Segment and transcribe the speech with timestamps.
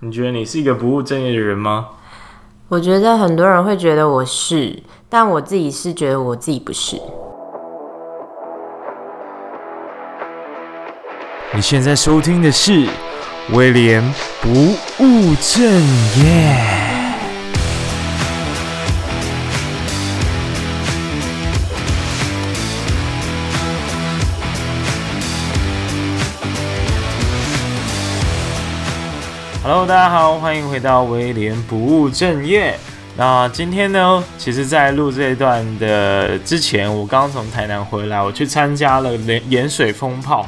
[0.00, 1.88] 你觉得你是一个不务正业的人吗？
[2.68, 7.00] 我觉得很多人会觉得我是，但我自己是觉得我自己不是。
[11.52, 12.86] 你现在收听的是
[13.52, 14.00] 威廉
[14.40, 14.48] 不
[15.02, 15.64] 务正
[16.22, 16.77] 业。
[29.70, 32.74] Hello，大家好，欢迎回到威廉不务正业。
[33.18, 39.14] 那今天呢，其实，在录这一段的之前，我刚从台南回来，我去参加了
[39.50, 40.46] 盐水风炮。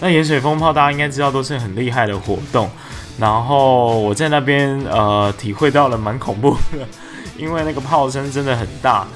[0.00, 2.70] 那盐水风炮大家应该知道，都是很厉害的活动。
[3.18, 6.88] 然后我在那边呃，体会到了蛮恐怖的，
[7.36, 9.06] 因为那个炮声真的很大。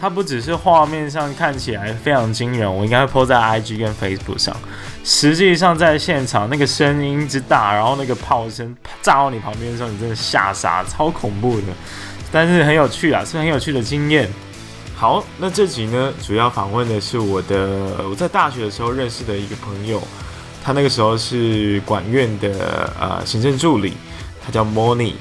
[0.00, 4.56] 它不只是画面上看起来非常惊人，我应该会 po 在 IG 跟 Facebook 上。
[5.04, 11.66] 实际上在现场那个声音之大，然后那个炮声炸到你旁边的时候，你真的吓傻，超恐怖的。
[12.32, 14.26] 但是很有趣啊，是很有趣的经验。
[14.96, 20.02] 好，那这集呢，主要访问的是我的我在大学的时候认识的一个朋友，
[20.64, 23.92] 他那个时候是管院的呃行政助理，
[24.42, 25.12] 他叫 Moni。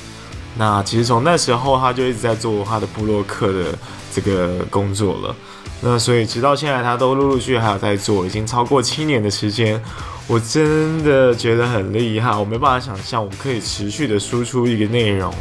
[0.58, 3.78] 那其实从那时候他就一直在做他的部落客的。
[4.20, 5.36] 这个工作了，
[5.82, 9.82] 那所以直到现在，他都陆陆续续还有在做，已经超过七年的时间，
[10.28, 15.34] 我真的觉得很厉害，我没办法想象我可以持续的输出一个内容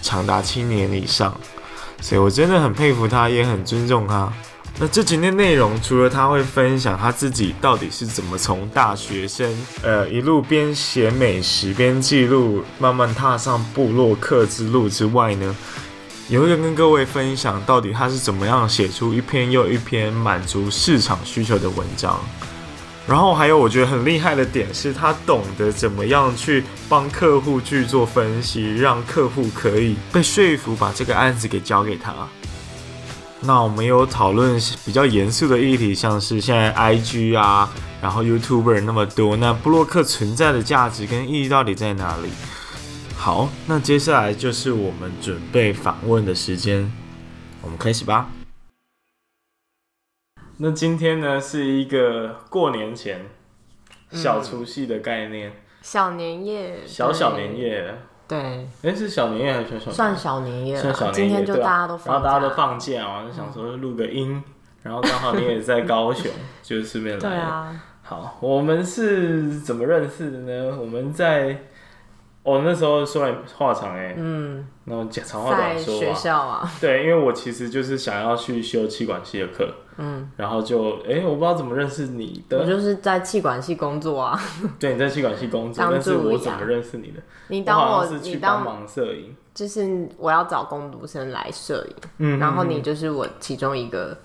[0.00, 1.34] 长达七年以上，
[2.00, 4.32] 所以我真的很佩服他，也很尊重他。
[4.78, 15.54] 那这几年内容，除了他会分享他自己到底是怎么从大学生，呃，一路边写美食边记录，慢慢踏上部落客之路之外呢，
[16.30, 22.20] 也会跟各位分享，到底他是怎么样写出一篇又一篇满足市场需求的文章。
[23.04, 32.14] 然后还有我觉得很厉害的点是，他懂得怎么样去帮客户去做分析，让客户可以被说服，把这个案子给交给他。
[33.40, 37.68] 那我们有讨论比较严肃的议题，像是现在 IG 啊，
[38.00, 42.28] 然后 YouTuber 那么多，那布洛克存在的价值跟意义到底在哪里？
[43.22, 46.90] 好，那接下来就是我们准备访问的时间，
[47.60, 48.30] 我们开始吧。
[50.56, 53.26] 那今天呢，是一个过年前
[54.10, 57.94] 小除夕的概念，嗯、小年夜，小小年夜，
[58.26, 59.90] 对，哎、欸，是小年夜还是小？
[59.90, 64.44] 算小年夜，算小年夜，今天就大家都放假，然后大家都放假嘛，就想说录个音，嗯、
[64.84, 66.32] 然后刚好你也在高雄，
[66.62, 67.20] 就顺便来。
[67.20, 67.82] 对啊。
[68.02, 70.74] 好，我们是怎么认识的呢？
[70.80, 71.66] 我们在。
[72.42, 79.68] 哦，那时候说来话长哎，嗯，然后讲长话短说啊，学校啊，对，因为我其实就是想要去修气管系的课，
[79.98, 84.40] 嗯，然后就哎、欸，我不知道怎么认识你的，我就是在气管系工作啊，
[84.78, 87.20] 对，你在气管系工作，但是我怎么认识你的？
[87.48, 94.16] 你当我，我是去帮忙摄影，就是我要找工读生来摄影，嗯，然后你就是我其中一个。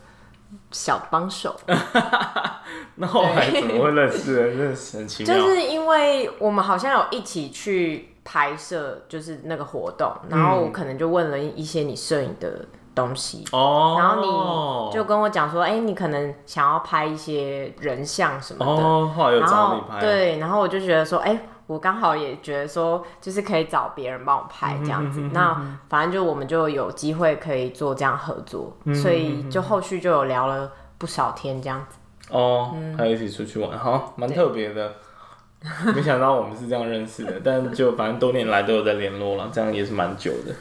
[0.72, 1.56] 小帮手，
[2.96, 4.36] 那后来怎么会认识？
[4.58, 5.36] 认识很奇妙。
[5.36, 21.40] 就是因为我们好像有一起去拍摄，就是那个活动，然后我可能就问了一些你摄影的东西哦，然后你就跟我讲说，哎、欸，你可能想要拍一些人像什么的，哦，后来有找你拍，对，然后我就觉得说，哎、欸。
[21.68, 31.98] 我刚好也觉得说，就是可以找别人帮我拍这样子，嗯、哼哼哼那反正就我们就有机会可以做这样合作，嗯、哼哼哼所以就后续就有聊了不少天这样子。
[32.30, 34.94] 哦，嗯、还一起出去玩，哈，蛮特别的。
[35.84, 40.54] 对没想到我们是这样认识的， 但就反正多年来都有在联络了，这样也是蛮久的。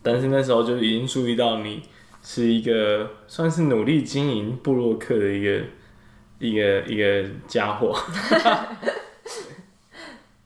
[0.00, 1.82] 但是那时候就已经注意到你
[2.22, 5.64] 是一个算是努力经营部落客的一个
[6.38, 7.92] 一个一个家伙。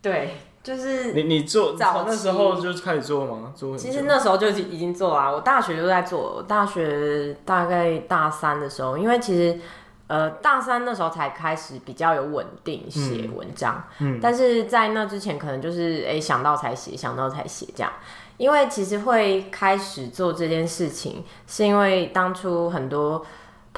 [0.09, 3.53] 对，就是你你做早那时候就开始做吗？
[3.55, 6.37] 做其实那时候就已经做啊，我大学就在做。
[6.37, 9.59] 我大学大概大三的时候，因为其实
[10.07, 17.93] 呃大三那时候才开始比较有稳定写文章，嗯，嗯，但是在那之前可能就是哎、欸、想到才写，想到才写这样。
[18.37, 23.25] 因为其实会开始做这件事情，是因为当初很多。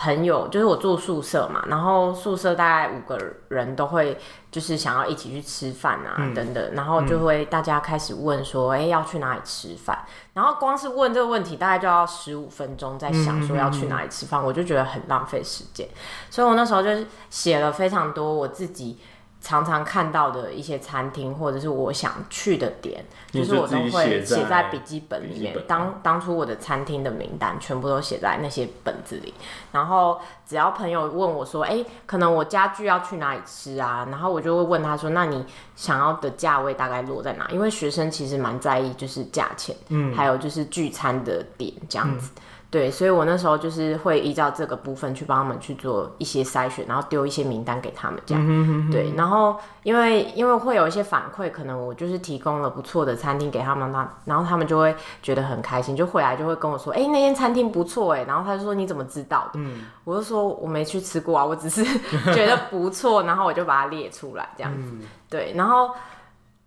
[0.02, 3.18] 朋友就是我住宿舍嘛，然后宿舍大概五个
[3.48, 4.18] 人都会
[4.50, 9.98] 就是想要一起去吃饭啊、嗯、等等，然后就会大家开始问说，哎、嗯欸，要去哪里吃饭？
[10.32, 15.86] 然后光是问这个问题，大概就要十五分钟在想说要去哪里吃饭，我就觉得很浪费时间，
[16.30, 16.88] 所以我那时候就
[17.28, 18.98] 写了非常多我自己
[19.40, 25.56] 常常看到的一些餐厅，或者是我想去的点，就是我都会写在笔记本里面。
[25.66, 29.32] 当当初我的餐厅的名单全部都写在那些本子里，
[29.72, 35.44] 然后只要朋友问我说：“哎、欸，可能我家具要去哪里吃啊？”然后我就会问他说：“那你
[35.74, 42.30] 想要的价位大概落在哪？”因为学生其实蛮在意就是价钱，嗯，还有就是聚餐的点这样子。
[42.36, 48.44] 嗯对，所以我那时候就是会依照这个部分去帮他们去做一些筛选，然后丢一些名单给他们这样。
[48.46, 59.54] 嗯、哼哼对，然后因为因为会有一些反馈，可能我就是提供了不错的餐厅给他们，那然后他们就会觉得很开心，就回来就会跟我说，哎，那间餐厅不错哎，然后他就说你怎么知道的？
[59.54, 61.82] 嗯，我就说我没去吃过啊，我只是
[62.32, 64.90] 觉得不错，然后我就把它列出来这样子。
[64.92, 65.90] 嗯、对，然后。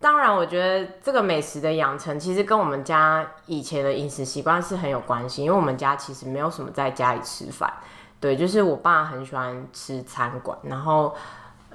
[0.04, 7.72] 当然，我觉得这个美食的养成其实跟我们家以前的饮食习惯是很有关系，因为我们家其实没有什么在家里吃饭，
[8.20, 11.16] 对，就是我爸很喜欢吃餐馆，然后。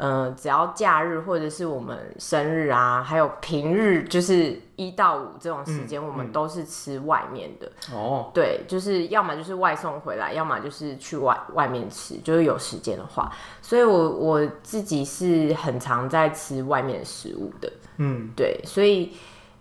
[0.02, 7.70] 嗯、呃，只要假日或者是我们生日啊，还有平日，就是一到五这种时间，嗯、我们都是吃外面的。
[7.94, 13.30] 哦，对，就是要么就是外送回来，要么就是去外外面吃，就是有时间的话。
[13.62, 17.72] 所以我我自己是很常在吃外面食物的。
[17.98, 19.12] 嗯，对，所以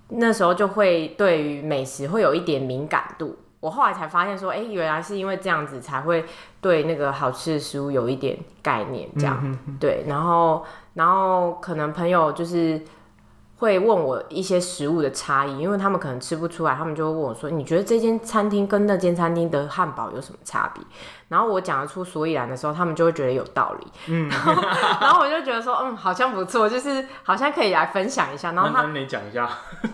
[0.08, 3.37] 那时候就会对于美食会有一点敏感度。
[3.60, 6.25] 我后来才发现说，哎、欸，原来是因为这样子才会
[6.60, 10.64] 对那个好吃的食物有一点概念，这样，对，然后，
[10.94, 12.81] 然后可能朋友就是。
[13.58, 20.82] 会问我一些食物的差异，因为他们可能吃不出来，他们就会问我说：“你觉得这间餐厅跟那间餐厅的汉堡有什么差别？”
[21.28, 23.87] 然后我讲得出所以然的时候，他们就会觉得有道理。
[24.06, 24.62] 嗯，然后，
[25.00, 29.44] 然后我就觉得说：“嗯，好像不错，就是好像可以来分享一下。”然后他，你讲一下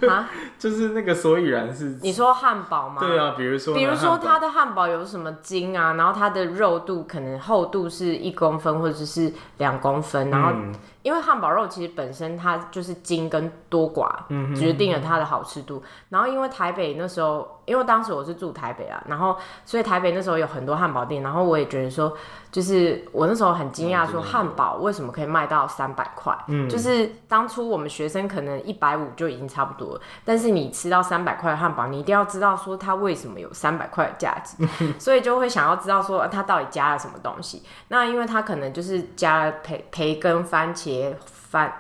[0.09, 0.29] 啊，
[0.59, 3.01] 就是那个所以然是你说汉堡吗？
[3.01, 5.95] 对啊，比如说，比如说它的汉堡有什么筋啊？
[5.95, 10.51] 然后它的肉度可能厚度是一公分或者是两公分，然后。
[10.53, 10.73] 嗯
[11.05, 14.11] 因为汉堡肉其实本身它就是筋跟多寡
[14.57, 15.81] 决定了它的好吃度。
[16.09, 22.13] 然后因为台北那时候，因为当时我是住台北啊，然后所以台北那时候有很多汉堡店，然后我也觉得说。
[22.55, 26.33] 就是我那时候很惊讶，说汉堡为什么可以卖到三百块？
[26.47, 34.65] 嗯，就是当初我们学生可能一百五就已经差不多了，但是你吃到三百块的汉堡，你一定要知道说它为什么有三百块的价值，
[35.01, 37.65] 所以就会想要知道说它到底加了什么东西。
[37.89, 40.94] 那因为它可能就是加了培培根、番茄、
[41.25, 41.73] 番。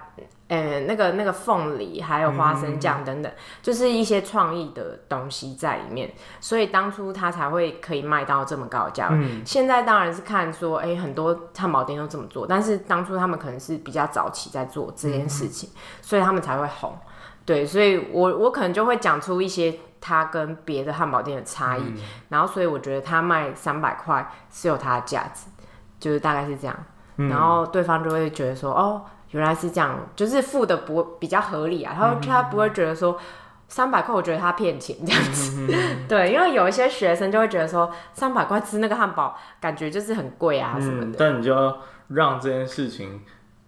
[0.49, 9.17] 嗯，那个那个凤梨还有花生酱等等，嗯、就是一些创意的东西在里面，所以当初他才会可以卖到这么高的价位。
[9.19, 16.97] 嗯、现在当然是看说，哎、欸，很多汉堡店都这么做，但是当初他们可能是比较早期在做这件事情，嗯、所以他们才会红。
[17.47, 21.97] 对，所以我我可能就会讲出一些他跟别的汉堡店的差异，嗯、
[22.29, 25.47] 然后所以我觉得他卖三百块是有它的价值，
[25.99, 26.77] 就是大概是这样，
[27.17, 29.03] 嗯、然后对方就会觉得说，哦。
[29.31, 31.93] 原来是这样，就是付的不比较合理啊。
[31.93, 33.19] 他说他不会觉得说
[33.67, 35.67] 三百块，我觉得他骗钱这样子。
[36.09, 41.07] 对，因为有一些学生就会觉得说三百块吃那个汉堡，感觉就是很贵啊什么的。
[41.09, 41.77] 嗯，但你就要
[42.07, 43.23] 让这件事情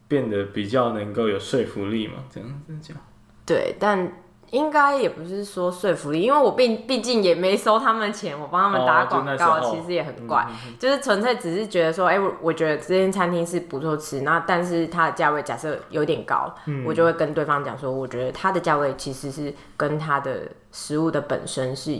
[0.06, 2.96] 变得比较能够有说服力嘛，这样子讲。
[3.44, 4.08] 对，但。
[4.50, 21.98] 应该也不是说说服力，因为我毕毕竟也没收他们钱，我帮他们打广告，其实也很怪，嗯、就是纯粹只是觉得说，哎、欸，我我觉得这间餐厅是不错吃，那但是它的价位假设有点高，嗯、我就会跟对方讲说，我觉得它的价位其实是跟它的食物的本身是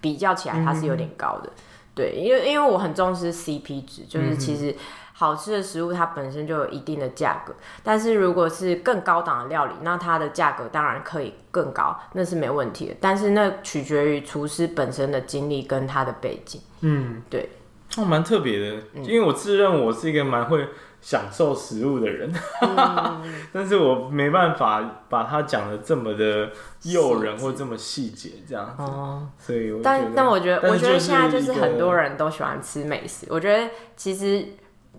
[0.00, 1.62] 比较起来，它是有点高的，嗯、
[1.94, 4.74] 对，因为因为我很重视 CP 值，就是其实。
[5.24, 12.94] 好吃的食物它本身就有一定的价格，但是如果是更高档的料理，那它的价格当然可以更高，那是没问题的。
[13.00, 16.60] 但是那取决于厨师本身的经历跟他的背景。
[16.82, 17.48] 嗯，对，
[17.96, 20.68] 哦，蛮特别的，因为我自认我是一个蛮会
[21.00, 26.50] 享受食物的人，嗯、 但是我没办法把它讲的这么的
[26.82, 28.82] 诱人或这么细节这样子。
[28.82, 34.46] 哦，所以我但但我觉得，我觉得现在就是很多人都喜欢吃美食，我觉得其实。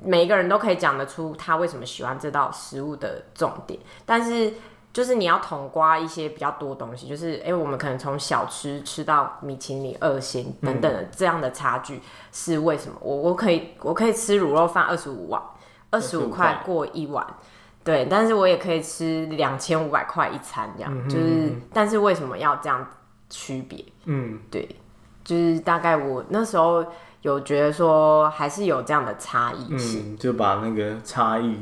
[0.03, 4.53] 每一个人都可以讲得出他为什么喜欢这道食物的重点，但是
[4.93, 12.97] 就是你要统刮一些比较多东西，就是哎、欸，我们可能从小吃吃到米其林二星等等的这样的差距是为什么？
[13.01, 15.41] 我我可以我可以吃卤肉饭二十五碗，
[15.89, 17.25] 二十五块过一碗，
[17.83, 22.87] 对，但是我也可以吃两千五百块一餐这样，嗯、就是但是为什么要这样
[23.29, 23.83] 区别？
[24.05, 24.67] 嗯，对，
[25.23, 26.85] 就是大概我那时候。
[27.25, 31.55] 有觉得说还是有这样的差异性，嗯，就把那个差异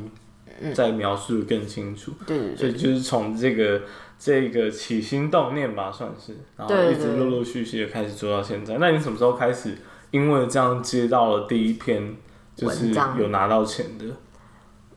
[0.74, 2.12] 再描述得更清楚。
[2.26, 3.80] 对对对，所以就是从这个
[4.18, 8.76] 这个起心动念吧，算是，然后一直陆陆续续的开始做到现在。
[8.76, 9.78] 那你什么时候开始？
[10.10, 12.14] 因为这样接到了第一篇，
[12.54, 14.04] 就是有拿到钱的。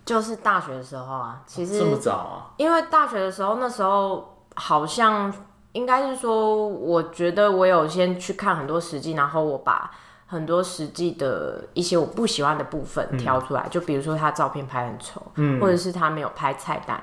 [0.05, 2.51] 就是大学的时候啊，其实这么早啊？
[2.57, 5.33] 因为大学的时候，那时候好像
[5.71, 9.89] 应该是说，我觉得我有先去看很多实际，然后我把
[10.27, 17.01] 很多实际的一些我不喜欢的部分挑出来，嗯、就比如说他照片拍很丑，嗯，或者是他没有拍菜单。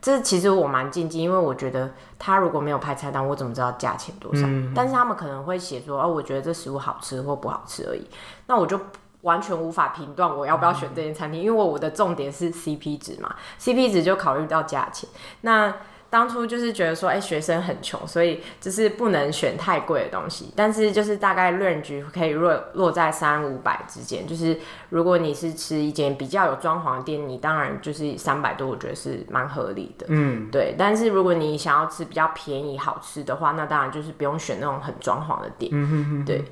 [0.00, 4.46] 这其实我蛮禁忌，因为我觉得他如果没有拍菜单，我怎么知道价钱多少？
[4.46, 8.06] 嗯、但是他们可能会写说，哦，我觉得这食物好吃或不好吃而已。
[8.46, 8.80] 那我就
[9.22, 15.06] 完全无法评断我要不要选这间餐厅，嗯、因为我的重点是 CP 值嘛，CP 值就考虑到价钱。
[15.42, 15.74] 那
[16.10, 20.52] 当初就是觉得说，哎、欸，学生很穷，所以就是不能选太贵的东西。
[20.56, 24.26] 但是就是大概 range 可以落落在三五百之间。
[24.26, 30.06] 就是如果你是吃一间比较有装潢的店，你当然就是三百多，我觉得是蛮合理的。
[30.08, 30.74] 嗯，对。
[30.76, 35.70] 但是如果你想要吃比较便宜好吃的话，那当然就是不用选那种很装潢的店。
[35.72, 36.44] 嗯哼哼哼对。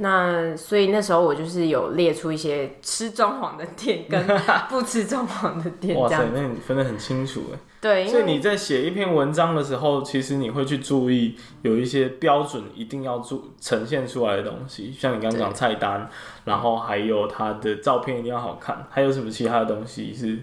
[0.00, 4.24] 那所以那时候我就是有列出一些吃装潢的店跟
[4.70, 5.98] 不吃装潢的店。
[5.98, 7.58] 哇塞，那你分得很清楚哎。
[7.80, 16.10] 对，所以你在写一篇文章的时候，其实你会去注意有一些标准一定要注呈现出来的东西，像你刚刚讲菜单，
[16.44, 20.38] 然后还有它的照片一定要好看，还有什么其他的东西是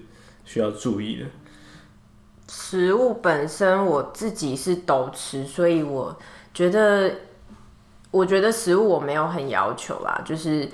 [0.45, 1.25] 需要注意的？
[2.47, 6.17] 食物本身我自己是都吃，所以我
[6.53, 7.11] 觉得。
[8.11, 10.65] 我觉得食物我没有很要求啦，就是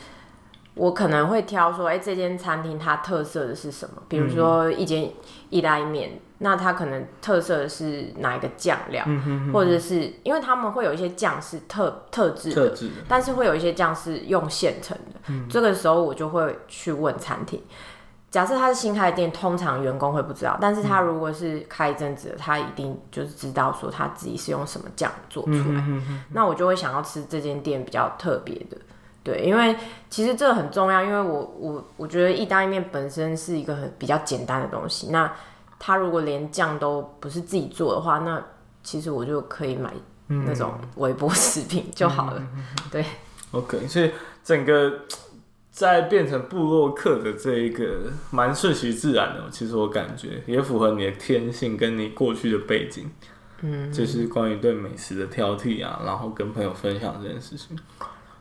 [0.75, 4.01] 我可能会挑说，哎、欸，这间餐厅它特色的是什么？
[4.07, 5.11] 比如说一间
[5.49, 9.53] 意大利面，那它可能特色的是哪一个酱料，嗯、哼哼。
[9.53, 17.61] 或者是因为他们会有一些酱是特特制的，的但是会有一些酱是用现成的，嗯、这个时候我就会去问餐厅。
[18.31, 25.57] 假设他是新开的店，通常员工会不知道，但是他如果是开一阵子，他一定就是知道说他自己是用什么酱做出来。
[25.59, 26.23] 嗯、哼哼。
[26.29, 28.77] 那我就会想要吃这间店比较特别的，
[29.23, 29.75] 对，因为
[30.09, 35.31] 其实这个很重要，因为我我我觉得意大利面本身是一个很比较简单的东西，那
[35.79, 38.43] 它如果连酱都不是自己做的话，那
[38.83, 39.93] 其实我就可以买
[40.27, 42.41] 那种微波食品就好了，
[42.91, 43.05] 对。
[43.51, 44.11] OK，所以
[44.43, 44.91] 整个。
[45.73, 53.09] 在变成布洛克的这一个蛮顺其自然的，其实我感觉也符合你的天性跟你过去的背景，
[53.61, 57.75] 嗯，就是关于对美食的挑剔啊，然后跟朋友分享这件事情，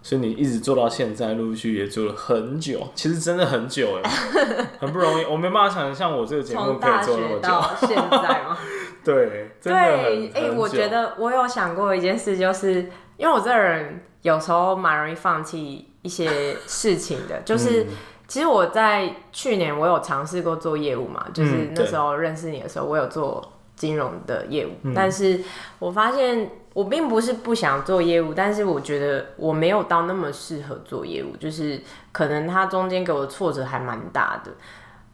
[0.03, 4.11] 所以你一直做到现在，陆续也做了很久，其实真的很久哎，
[4.81, 8.59] 很不容易，我没办法想象我这个节目可以做那么久，到现在吗？
[9.05, 15.87] 对，对，哎、欸，我觉得我有想过一件事，就是因为我这个人有时候蛮容易放弃。
[16.03, 17.89] 一些事情的，就是、嗯、
[18.27, 25.39] 其实我在去年我有尝试过做业务嘛，就是那时候认识你的时候，我有做金融的业务，嗯、但是
[25.79, 31.81] 我发现我并不是不想做业务，但是我觉得我没有到那么适合做业务，就是
[32.13, 34.53] 可能它中间给我的挫折还蛮大的。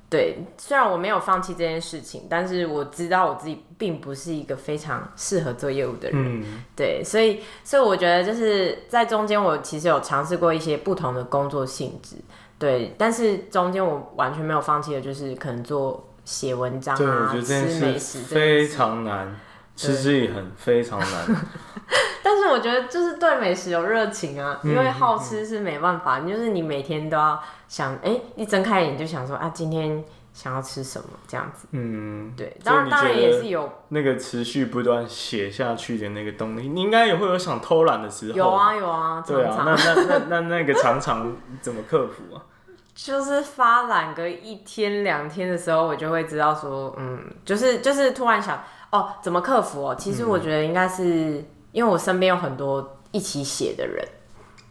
[0.08, 6.40] 对，虽然我没有放弃这件事情，但是我知道我自己并不是一个非常适合做业务的人。
[6.42, 12.14] 嗯、对，所以，所以我觉得就是在中间，我其实有尝试过一些不同的工作性质。
[12.56, 19.34] 对，但是中间我完全没有放弃的，就是可能做写文章啊，吃美食，非常难，
[19.76, 21.08] 持之以恒非常难。
[22.24, 30.04] 但是我觉得就是对美食有热情啊，因为好吃是没办法，嗯、就是你每天都要想，哎、欸，一睁开眼就想说啊，今天
[30.34, 31.68] 想要吃什么这样子。
[31.70, 38.36] 嗯，对，当然当然也是有那个持续不断写下去的那个动力，你应该也会有想偷懒的时候。
[38.36, 42.42] 有啊有啊，对啊，那那那那那个常常怎么克服啊？
[42.96, 48.64] 就是发懒个一天两天的时候，我就会知道说，嗯，就是就是突然想，
[48.96, 49.96] 哦，怎么克服哦？
[49.98, 51.04] 其实我觉得应该是。
[51.04, 54.02] 嗯因为我身边有很多一起写的人，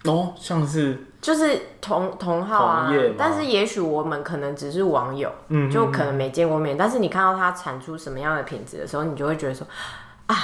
[0.06, 9.68] 哦，像是就是同同号啊，但是也许我们可能只是网友，嗯，就可能没见过面，但是你看到他产出什么样的品质的时候，你就会觉得说，
[10.26, 10.36] 啊，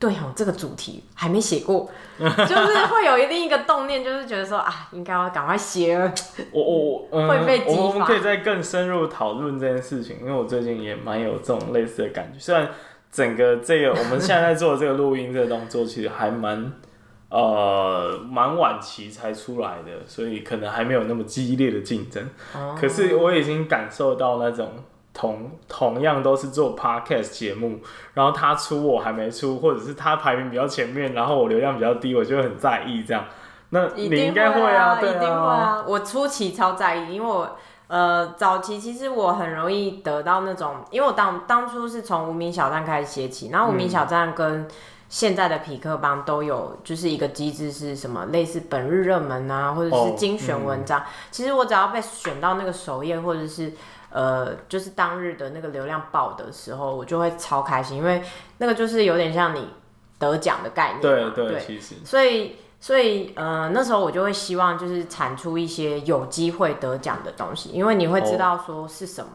[0.00, 6.12] 对哦，这个主题还没写过， 就是会有一另一个动念，就是觉得说啊，应该要赶快写了。
[6.50, 7.82] 我我、 嗯、会被激发。
[7.82, 12.68] 我们可以再更深入讨论这件事情，因为我最近也蛮有这种类似的感觉，虽然。
[13.12, 16.72] 整个这个我们现在在做的这个录音这个动作，其实还蛮
[17.28, 22.24] 呃蛮晚期才出来的，所以可能还没有那么激烈的竞争。
[22.54, 24.74] 哦、可是我已经感受到那种
[25.12, 27.80] 同同样都是做 podcast 节目，
[28.14, 33.24] 然后他出我还没出，或者是他排名比较前面，然后我流量比较低，我就会很在意这样。
[33.70, 35.84] 那你应该会啊，一定会啊。
[35.86, 37.58] 我初期超在意，因为我。
[37.90, 44.68] 呃，早期其实我很容易得到那种，因为我当当初是从无名小站开始写起，然后无名小站跟
[45.08, 51.00] 现在的匹克邦都有就是一个机制是什么，类似本日热门啊，或者是精选文章。
[51.00, 53.72] 哦嗯、其实我只要被选到那个首页，或者是
[54.10, 58.22] 呃，就是当日的那个流量爆的时候，我就会超开心，因为
[58.58, 59.68] 那个就是有点像你
[60.16, 61.00] 得奖的概念。
[61.00, 61.96] 对对，对，其实。
[62.04, 69.30] 所以所以呃，那时候我就会希望就是产出一些有机会得奖的东西，因为你会知道说是什么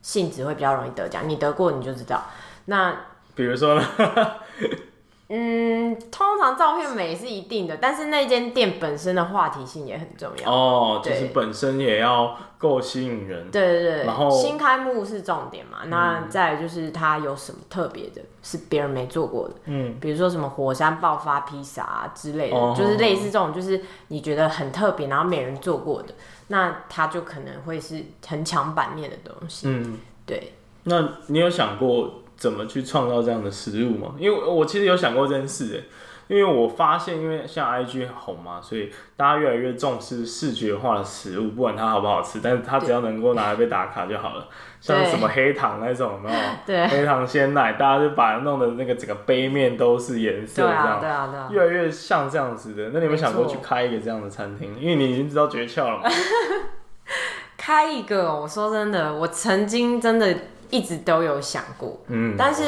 [0.00, 2.24] 性质会比较容易得奖，你得过你就知道。
[2.64, 2.96] 那
[3.34, 3.84] 比如说呢？
[5.28, 13.50] 嗯，通常照片美是一定的，但是那间店本身的话题性也很重要哦，就是本身也要够吸引人。
[13.50, 26.14] 对对对，然后新开幕是重点嘛，那再来就是它有什么特别的，是别人没做过的，嗯，比如说什么火山爆发披萨啊之类的，哦，就是类似这种，就是你觉得很特别，然后没人做过的，
[26.46, 29.66] 那它就可能会是很抢版面的东西。
[29.68, 30.52] 嗯，对。
[30.84, 32.22] 那你有想过？
[32.36, 34.14] 怎么去创造这样的食物嘛？
[34.18, 35.84] 因为我其实有想过这件事，
[36.28, 44.48] 因为我发现，因为像 IG 红嘛，所以大家越来越重视视觉化的食物，不管它好不好吃，但是它只要能够拿来被打卡就好了。
[44.80, 46.38] 像什么黑糖那种，有没有？
[46.66, 52.90] 对，黑糖鲜奶，大家就把它弄的那个整个杯面都是颜色，这样，对啊，对啊，越来越像这样子的。
[52.92, 54.78] 那你有没有想过去开一个这样的餐厅？
[54.78, 56.10] 因为你已经知道诀窍了嘛。
[57.56, 60.36] 开一个，我说真的，我曾经真的。
[60.70, 62.62] 一直都有想过，嗯，但是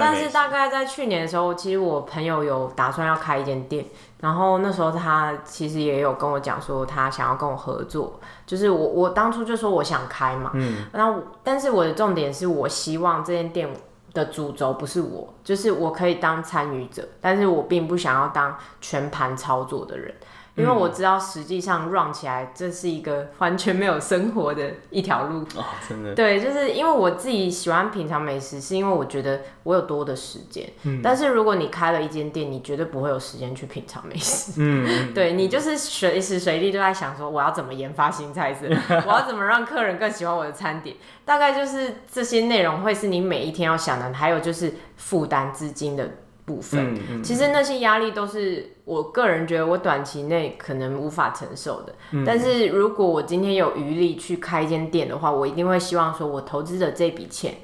[0.00, 3.84] 但是大概在去年的时候，其实我朋友有打算要开一间店，
[4.20, 13.68] 然后那时候他其实也有跟我讲说他想要跟我合作，就是我我当初就说我想开嘛，嗯，然后但是我的重点是我希望这间店
[14.12, 20.14] 的主轴不是我，就是我可以当参与者，但是我并不想要当全盘操作的人。
[20.56, 25.40] 因为我知道，实际上 run 起来，这是一个完全没有生活的一条路。
[25.56, 26.14] 哦，真的。
[26.14, 30.68] 对，就是因为我自己喜欢品尝美食，是因为我觉得我有多的时间。
[30.84, 31.00] 嗯。
[31.02, 34.52] 但是如果你开了一间店，你绝对不会有时间去品尝美食。
[34.62, 35.12] 嗯。
[35.12, 38.66] 对，你就是随时随地都在想说，我要怎么研发新菜色，
[39.06, 40.94] 我要怎么让客人更喜欢我的餐点。
[41.24, 46.08] 大概就是这些内容会是你每一天要想的，还有就是负担资金的。
[46.46, 51.94] 部分，嗯嗯、其实那些压力都是我个人觉得我短期内可能无法承受的。
[52.12, 57.54] 嗯、但是如果我今天有余力去开一间店的话，我一定会希望说，我投资的这笔钱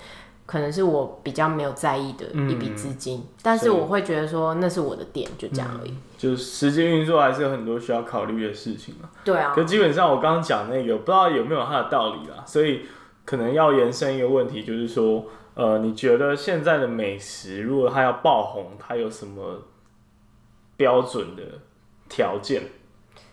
[0.47, 3.19] 可能是我比较没有在意的一笔资金。
[3.19, 5.91] 嗯、但是我会觉得说，那是我的店，就这样而已。
[5.91, 9.11] 嗯、就时间运作还是有很多需要考虑的事情嘛。
[9.25, 9.53] 对啊。
[9.55, 12.43] 可基本上我刚刚讲那个，不知道有没有它的道理啦。
[12.47, 12.81] 所以
[13.27, 15.27] 可能要延伸一个问题，就是说。
[15.61, 19.59] 呃，你觉得现在的美食，如果它要爆红，它有什么
[20.75, 21.43] 标准的
[22.09, 22.63] 条件？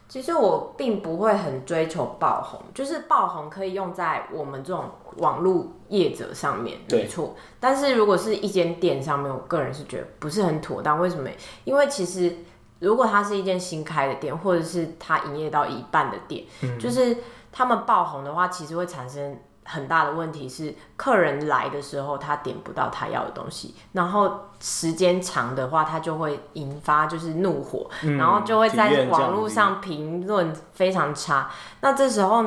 [0.09, 7.33] 其实我并不会很追求爆红，就是爆红可以用在我们这种网络业者上面，没错。
[7.61, 10.99] 但是如果是一间店上面，我个人是觉得不是很妥当。
[10.99, 11.29] 为什么？
[11.63, 12.35] 因为其实
[12.79, 17.15] 如果它是一间新开的店，或者是它营业到一半的店，嗯、就是
[17.53, 19.39] 他们爆红的话，其实会产生。
[19.69, 31.51] 很大的问题是，客人来的时候他点不到他要的东西，然后时间长的话，他就会引发就是怒火，嗯、然后就会在网络上评论非常差。
[31.81, 32.45] 那这时候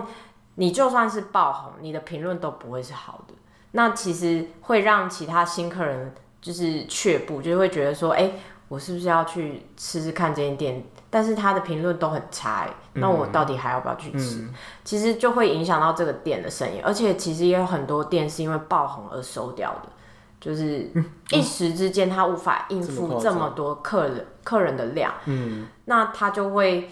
[0.55, 3.35] 你就算是爆红，你的评论都不会是好的。
[3.73, 10.83] 那其实会让其他新客人就是却步，就会觉得说，哎、欸，我是不是要去试试看这间店？
[11.11, 14.43] 但是他的评论都很差，那我到底还要不要去吃？
[14.43, 19.89] 嗯、其实就会影响到这个店的生意，而且其实也有很多店是因为爆红而收掉的，
[20.41, 20.91] 就是
[21.31, 26.91] 一时之间他无法应付这么多客人客人的量，嗯，那他就会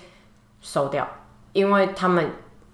[0.61, 1.09] 收掉，
[1.53, 2.31] 因为他们。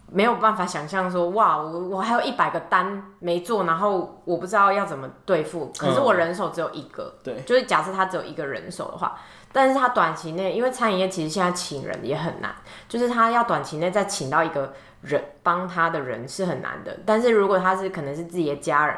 [0.07, 5.73] 没有办法想象说，哇，我我还有一百个单没做，然后我不知道要怎么对付。
[5.77, 9.19] 可是我人手只有一个，嗯、对，就是假设他只有一个人手的话，
[9.55, 12.53] 但是他短期内，因为餐饮业其实现在请人也很难，
[12.89, 16.99] 就是他要短期内再请到一个人帮他的人是很难的。
[17.07, 18.97] 但是如果他是可能是自己的家人，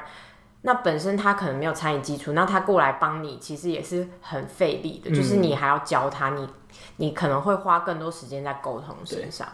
[0.62, 6.48] 那本身他可能没有餐饮基础，那他过来帮你，其实也是很费力的，嗯、就是你还要教他，你
[6.96, 9.46] 你可能会花更多时间在沟通身上。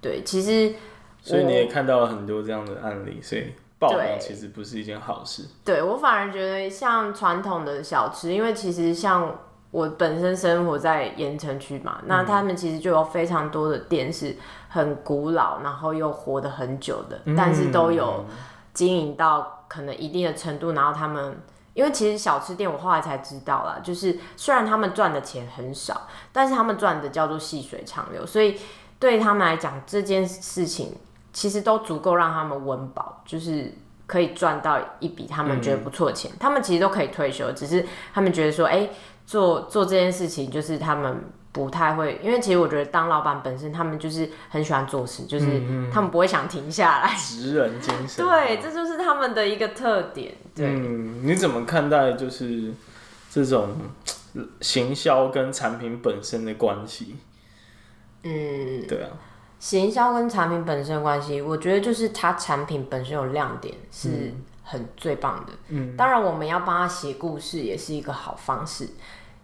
[0.00, 0.74] 对，对，其实。
[1.18, 5.42] 所以你也看到了很多这样的案例，所以爆红其实不是一件好事。
[5.64, 9.36] 对，我反而觉得像传统的小吃，因为其实像
[9.76, 14.34] 我本身生活在盐城区嘛，嗯、那他们其实就有非常多的店是
[14.70, 18.24] 很古老，然后又活得很久的，嗯、但是都有
[18.72, 21.36] 经营到可能一定的程度，然后他们
[21.74, 28.58] 因为其实小吃店我后来才知道啦，就是虽然他们赚的钱很少，但是他们赚的叫做细水长流，所以
[28.98, 30.94] 对他们来讲这件事情。
[31.32, 33.70] 其实都足够让他们温饱，就是
[34.06, 36.30] 可以赚到一笔他们觉得不错的钱。
[36.32, 37.84] 嗯、他们其实都可以退休，只是
[38.14, 38.90] 他们觉得说，哎、欸，
[39.26, 47.14] 做做这件事情就是他们不太会，因为其实我觉得当老板本身，他们就是很喜欢做事，就是他们不会想停下来。
[47.16, 48.24] 职人精神。
[48.24, 50.34] 对，这就是他们的一个特点。
[50.54, 52.72] 对，嗯，你怎么看待就是
[53.30, 53.70] 这种
[54.60, 57.16] 行销跟产品本身的关系？
[58.22, 59.08] 嗯，对啊，
[59.58, 65.52] 行销跟产品本身的关系，我觉得就是它产品本身有亮点，是很最棒的。
[65.68, 68.90] 嗯，当然我们要帮他写故事，也是一个好方式。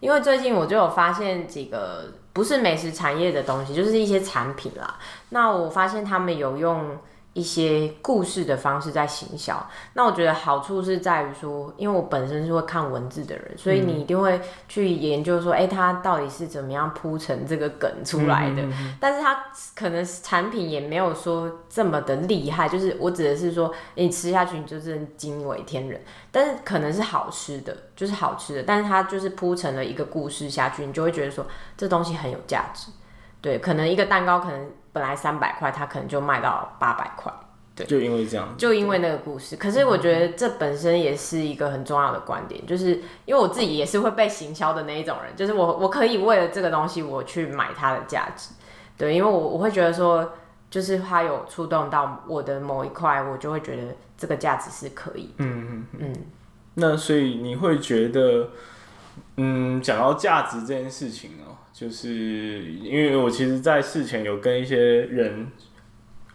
[0.02, 4.98] 因为最近我就有发现几个不是美食产业的东西，就是一些产品啦。
[5.28, 6.98] 那我发现他们有用
[7.34, 18.62] 一些故事的方式在行销，那我觉得好处是在于说，因为我本身是会看文字的人，所以你一定会去研究说，哎、欸，它到底是怎么样铺成这个梗出来的？
[19.00, 25.98] 但是它可能产品也没有说这么的厉害，就是我指的是说，你吃下去你就是惊为天人，
[26.30, 31.46] 但是可能是好吃的，就是好吃的，但是它就是铺成了一个故事下去，你就会觉得说
[31.78, 32.90] 这东西很有价值。
[33.40, 34.70] 对，可能一个蛋糕可能。
[34.92, 37.32] 本来三百块，他可能就卖到八百块，
[37.74, 39.56] 对，就因为这样，就因为那个故事。
[39.56, 48.50] 可是我觉得这本身也是一个很重要的观点，就是因为我自己也是会被行销的那一种人，就是我我可以为了这个东西我去买它的价值，
[48.98, 50.32] 对，因为我我会觉得说，
[50.70, 53.82] 就是它有触动到我的某一块，我就会觉得
[54.18, 55.34] 这个价值是可以。
[55.38, 56.16] 嗯嗯嗯。
[56.74, 58.48] 那所以你会觉得，
[59.36, 61.51] 嗯，讲到价值这件事情哦。
[61.82, 65.48] 就是因为我其实，在事前有跟一些人，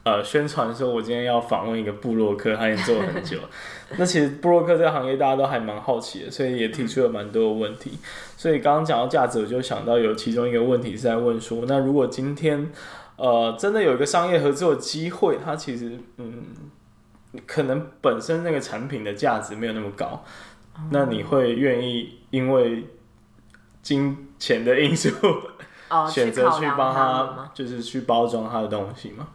[0.04, 3.38] 呃，宣传说，我今天要访问一个布洛克，他已经做了很久。
[3.98, 7.98] 那其实布洛克这个行业大家都还蛮好奇的，所以也提出了蛮多的问题。
[8.36, 12.70] 所以刚刚讲到价值，我就想到有其中一个问题是在问说，那如果今天，
[13.16, 16.44] 呃，真的有一个商业合作的机会，它其实，嗯，
[17.46, 20.26] 可能本身那个产品的价值没有那么高，
[20.92, 22.84] 那你会愿意因为
[23.82, 25.10] 金钱的因素，
[25.90, 29.28] 哦 选择去帮他，就是去包装他的东西吗？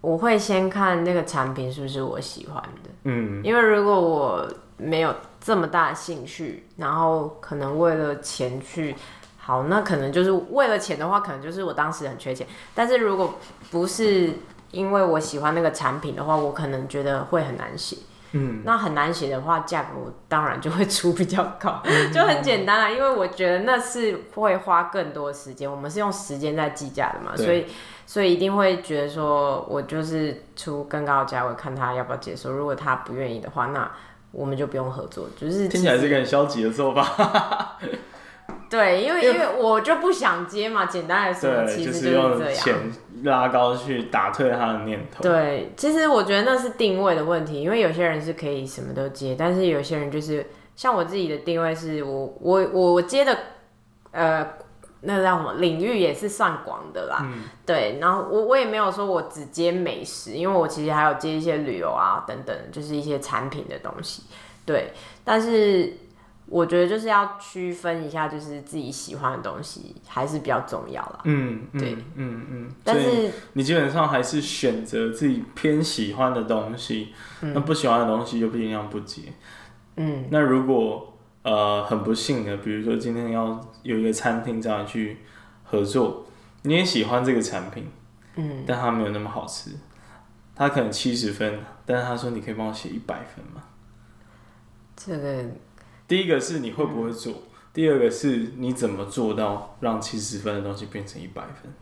[0.00, 8.94] 我会先看那个产品是不是我喜欢的，嗯，因为如果我没有这么大的兴趣，然后可能为了钱去，
[9.38, 12.46] 好，那可能就是为了钱的话，可能就是我当时很缺钱。
[12.72, 13.34] 但是如果
[13.70, 14.34] 不是
[14.70, 17.96] 因为我喜欢那个产品的话，我可能觉得会很难写。
[18.38, 27.66] 嗯，那很难写的话，价格当然就会出比较高， 就很简单啊，因为我觉得那是会花更多时间，我们是用时间在计价的嘛，所以
[28.04, 32.50] 所以一定会觉得说我就是出更高的价位，看他要不要接受。
[32.52, 33.90] 如果他不愿意的话，那
[34.32, 35.26] 我们就不用合作。
[35.36, 37.78] 就是听起来是一个很消极的做法。
[38.68, 42.52] 对，因为因为我就不想接嘛，简单来说，其实就是这样。
[42.52, 42.74] 钱
[43.22, 45.22] 拉高去打退他的念头。
[45.22, 53.38] 对，其实我觉得那是定位的问题，因为有些人是可以什么都接，但是有些人就是像我自己的定位是我我我接的
[54.10, 54.44] 呃
[55.02, 57.18] 那个叫什么领域也是算广的啦。
[57.22, 57.44] 嗯。
[57.64, 64.24] 对，然后我我也没有说我只接美食，因为我其实还有接一些旅游啊等等，就是一些产品的东西。
[64.64, 64.92] 对，
[65.24, 65.98] 但是。
[66.48, 71.20] 我觉得就是要区分一下，就是自己喜欢的东西还是比较重要啦。
[71.24, 72.46] 嗯，对，嗯嗯。
[72.50, 79.22] 嗯，但是你基本上还是选择自己偏喜欢的东西，嗯、那不喜欢的东西就尽量不接。
[79.96, 85.18] 嗯，那如果呃很不幸的，比如说今天要有一个餐厅找你去
[85.64, 86.26] 合作，
[86.62, 87.88] 你也喜欢这个产品，
[88.36, 89.72] 嗯，但它没有那么好吃，
[90.54, 93.64] 它可能七十分，但是他说你可以帮我写一百分吗？
[94.94, 95.44] 这个。
[96.08, 97.42] 第一个是你会不会做，嗯、
[97.72, 101.72] 第二个是你怎么做到让七十分的东西变成一百分？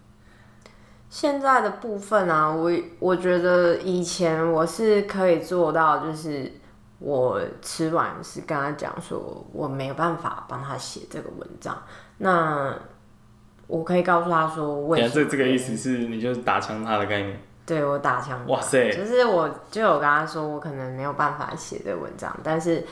[1.11, 6.51] 现在的部分啊，我我觉得以前我是可以做到，就是
[6.99, 11.77] 我吃完是跟他讲说我没有办法帮他写这个文章，
[12.19, 12.75] 那
[13.67, 15.11] 我可以告诉他说为什么？
[15.15, 17.39] 这这个意思是你就是打枪他的概念？
[17.67, 18.91] 对，我打枪，哇塞！
[18.91, 22.83] 就是我就有跟他说我可能没有办法写这个文章，但是。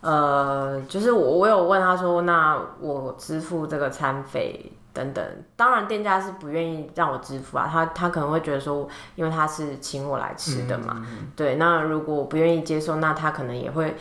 [0.00, 5.22] 呃，就是我，我有问他说，那我支付这个餐费等等，
[5.56, 11.32] 当然店家是不愿意让我支付啊，他他可能会觉得说，因为他是请我来吃的嘛，嗯嗯嗯。
[11.36, 13.94] 对，那如果我不愿意接受，那他可能也会，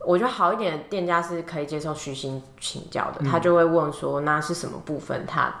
[0.00, 5.54] 我觉得好一点的店家是可以接受虚心请教的，他就会问说，那是什么部分他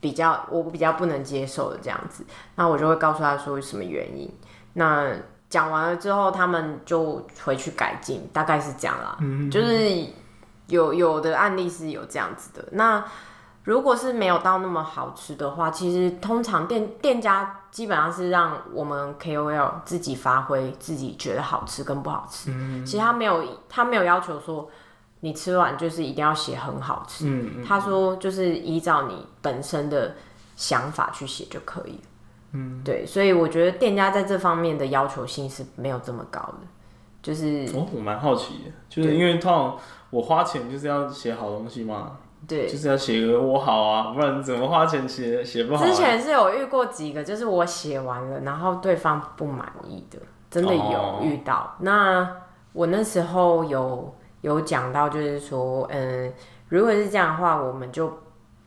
[0.00, 2.24] 比较我比较不能接受的这样子，
[2.56, 4.28] 那我就会告诉他说什么原因，
[4.72, 5.14] 那。
[5.50, 9.16] 讲完了之后，他们就回去改进，大概是这样啦。
[9.20, 10.06] 嗯嗯，就是
[10.68, 12.64] 有有的案例是有这样子的。
[12.70, 13.04] 那
[13.64, 22.50] 如果是没有到那么好吃的话，其实通常店店家基本上是让我们 KOL 自己发挥，自己觉得好吃跟不好吃。
[22.52, 24.70] 嗯嗯，其实他没有他没有要求说
[25.20, 27.26] 你吃完就是一定要写很好吃。
[27.26, 27.64] 嗯嗯。
[27.64, 30.14] 他说就是依照你本身的
[30.56, 32.00] 想法去写就可以。
[32.52, 36.58] 嗯，对，所以我觉得店家在这方面的要求性是没有这么高的。
[37.22, 39.76] 就是哦，我蛮好奇的，就是因为通常
[40.08, 42.16] 我花钱就是要写好东西嘛。
[42.48, 45.86] 对，就是要写个我好啊，不然怎么花钱写写不好啊？
[45.86, 50.18] 之前是有遇过几个，就是我写完了，然后对方不满意的，
[50.50, 51.56] 真的有遇到。
[51.56, 52.36] 哦、那
[52.72, 56.32] 我那时候有有讲到，就是说，嗯，
[56.70, 58.10] 如果是这样的话，我们就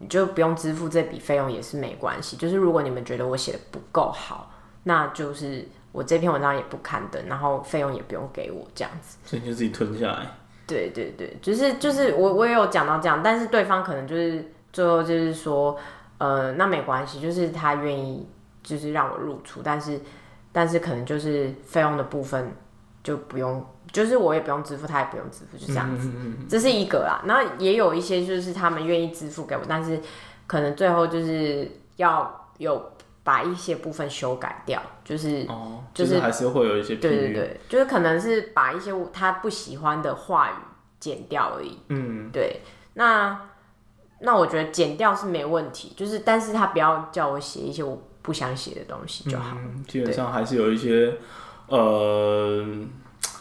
[0.08, 2.38] 就不用支付这笔费用也是没关系。
[2.38, 4.52] 就是如果你们觉得我写的不够好，
[4.84, 10.28] 那就是我这篇文章也不刊登，然后费用也不用给我这样子，所以就自己吞下来。
[10.66, 15.78] 对对对，就是就是我我也有讲到这样，但是对方可能就是最后就是说，
[16.18, 18.26] 呃，那没关系，就是他愿意
[18.64, 20.00] 就是让我入出，但是
[20.52, 22.52] 但是可能就是费用的部分
[23.04, 23.64] 就不用，
[23.94, 26.12] 就是我也不用支付，他也不用支付，就这样子，
[26.50, 27.24] 这是一个啦。
[27.26, 30.02] 然后也有一些就是他们愿意支付给我，但是
[30.46, 32.92] 可能最后就是要有。
[33.26, 40.54] 把一些部分修改掉，就是哦，就是还是会有一些对对对，就是可能是把一些他不喜欢的话语
[41.00, 41.80] 剪掉而已。
[41.88, 42.60] 嗯，对。
[42.96, 43.40] 那
[44.20, 49.56] 那我觉得剪掉是没问题，就是但是他不要叫我写一些我不想写的东西就好。
[49.58, 51.16] 嗯，基本上还是有一些
[51.68, 52.62] 呃，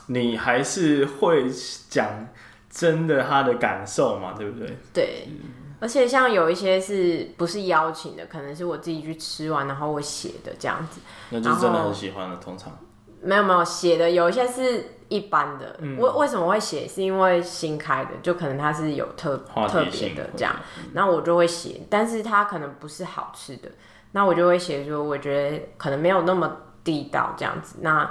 [0.06, 1.50] 你还是会
[1.88, 2.28] 讲
[2.70, 4.76] 真的他的感受嘛，对不对？
[4.92, 5.28] 对。
[5.28, 5.40] 嗯
[5.82, 11.00] 而且像有一些是不是邀请的，可能是我自己去吃完，然后我写的这样子。
[11.30, 12.72] 那就真的很喜欢了，通常。
[13.20, 15.76] 没有没有写的，有一些是一般的。
[15.80, 15.98] 嗯。
[15.98, 16.86] 为为什么会写？
[16.86, 19.36] 是因为新开的，就可能它是有特
[19.68, 20.54] 特别的这样，
[20.94, 21.80] 然后我就会写。
[21.90, 23.68] 但是它可能不是好吃的，
[24.12, 27.78] 那我就会写说，我觉得可能没有那么地道这样子。
[27.80, 28.08] 那。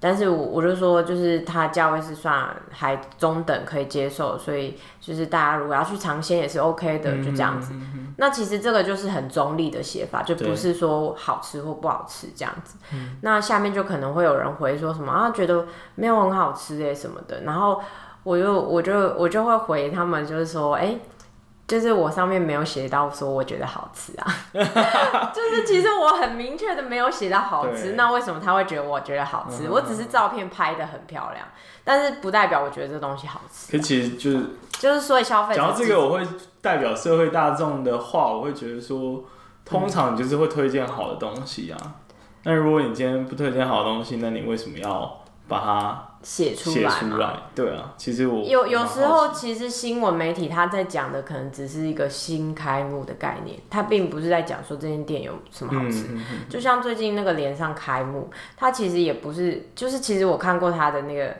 [0.00, 7.72] 但是我我就说，就是它价位是算还中等可以接受，所以就是大家如果要去尝鲜也是 OK 的，就这样子。
[7.74, 12.76] 嗯、那其实这个就是很中立的写法，就不是说好吃或不好吃这样子。
[13.22, 17.80] 那下面就可能会有人回说什么啊，觉得没有很好吃诶什么的，然后
[18.22, 21.00] 我就我就我就会回他们，就是说，哎、欸。
[21.68, 24.26] 就是我上面没有写到说我觉得好吃啊，
[25.32, 29.68] 就是其实我很明确的没有写到好吃，那为什么他会觉得我觉得好吃？
[29.70, 31.46] 我只是照片拍的很漂亮，
[31.84, 33.70] 但是不代表我觉得这东西好吃。
[33.70, 36.26] 可其实就是就是所以消费者讲到这个，我会
[36.62, 39.22] 代表社会大众的话，我会觉得说，
[39.64, 41.76] 通常你就是会推荐好的东西啊。
[42.44, 46.04] 那如果你今天不推荐好的东西，那你为什么要把它？
[46.20, 56.08] 写出来，对啊，其实我有有时候，其实新闻媒体他在讲的可能只是一个新开幕的概念，他并不是在讲说这间店有什么好吃。
[56.08, 61.32] 嗯嗯嗯、就像最近那个连上开幕，他其实也不是，就是其实我看过他的那个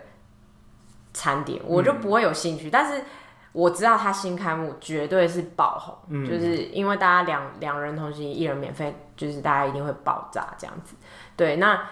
[1.13, 2.69] 餐点，我就不会有兴趣。
[2.69, 3.03] 嗯、但是
[3.51, 10.95] 我知道他新开幕绝对是爆红，嗯、就是因为大家两两人同行一人免费，就是大家一定会爆炸这样子。
[11.37, 11.83] 对，那。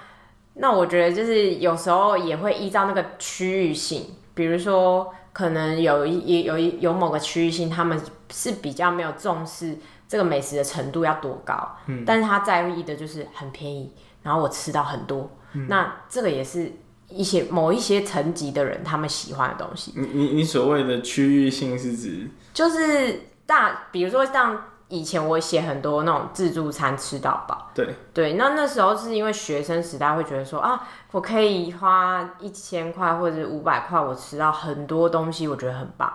[0.58, 8.00] 那我觉得就是有时候也会依照那个区域性，比如说可能有一有一有某个区域性，他们
[8.32, 9.76] 是比较没有重视
[10.08, 13.92] 这个美食的程度要多高，嗯，但是他在意的就是很便宜，
[14.22, 16.72] 然后我吃到很多，嗯，那这个也是
[17.08, 19.92] 一些某一些层级的人他们喜欢的东西。
[19.94, 22.30] 你你你所谓的区域性是指？
[22.54, 24.64] 就是大，比如说像。
[24.88, 36.12] 以前我写很多那种自助餐吃到饱，对对，那那时候是因为学生时代会觉得说啊，我可以花一千块或者五百块，我吃到很多东西，我觉得很棒，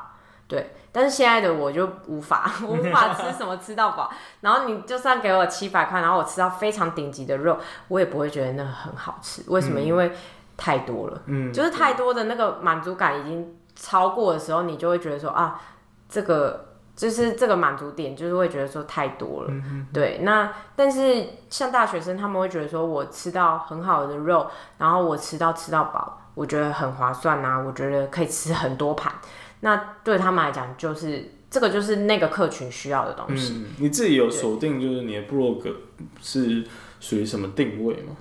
[0.48, 0.74] 对。
[0.94, 7.58] 但是现在的我就无法， 无法吃什么吃到饱，然后你就算给我七百块，然后我吃到非常顶级的肉，
[7.90, 9.44] 我也不会觉得那很好吃。
[9.48, 9.82] 为什么？
[9.82, 10.14] 嗯、因为
[10.56, 15.60] 太多了，嗯，就是太多的那个满足感已经超过的时候，你就会觉得说啊，
[16.08, 16.71] 这个。
[16.96, 19.54] 就是这个满足点，就是会觉得说太多了，
[19.94, 20.20] 对。
[20.24, 29.12] 那但是像大学生，他们会觉得说我吃到很好的肉，然后我吃到吃到饱，我觉得很划算啊，我觉得可以吃很多盘。
[29.62, 33.54] 那对他们来讲，就是这个就是那个客群需要的东西。
[33.56, 35.70] 嗯、你自己有锁定，就是你的部落格
[36.22, 36.64] 是
[37.00, 38.16] 属于什么定位吗？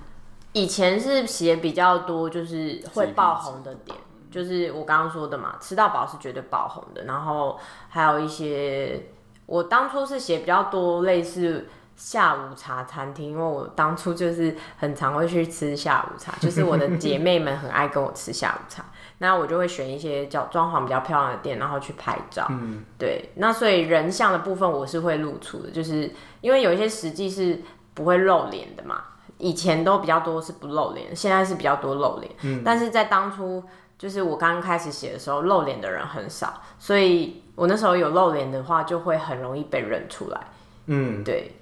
[0.53, 3.97] 以前是写比较多，就是会爆红的点。
[4.31, 7.03] 就是我刚刚说的嘛，吃到饱是绝对爆红的。
[7.03, 9.09] 然后还有一些，
[9.45, 18.85] 我当初是写比较多类似下午茶餐厅，因为我当初就是很常会去吃下午茶，就是我的姐妹们很爱跟我吃下午茶，
[19.19, 22.47] 那我就会选一些叫装潢比较漂亮的店，然后去拍照。
[22.49, 23.31] 嗯，对。
[23.35, 27.61] 那所以人像的部分我是会露出的，就是因为有一些实际是
[27.93, 29.03] 不会露脸的嘛，
[29.37, 32.31] 以前都比较多是不露脸，现在是比较多露脸。
[32.41, 33.63] 嗯，但是在当初。
[34.01, 40.41] 就是我刚开始写的时候，露脸的人很少，所以我那时候有露脸的话，就会很容易被认出来。
[40.87, 41.55] 嗯，对。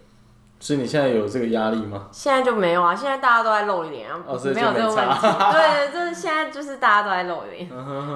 [0.58, 2.08] 所以你现在有这个压力吗？
[2.14, 5.28] 现在就没有啊，现在大家都在露脸啊，哦、没有这个问题。
[5.52, 7.70] 对，就是现在就是大家都在露脸，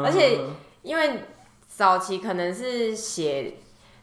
[0.06, 0.40] 而且
[0.84, 1.26] 因为
[1.68, 3.56] 早期可能是写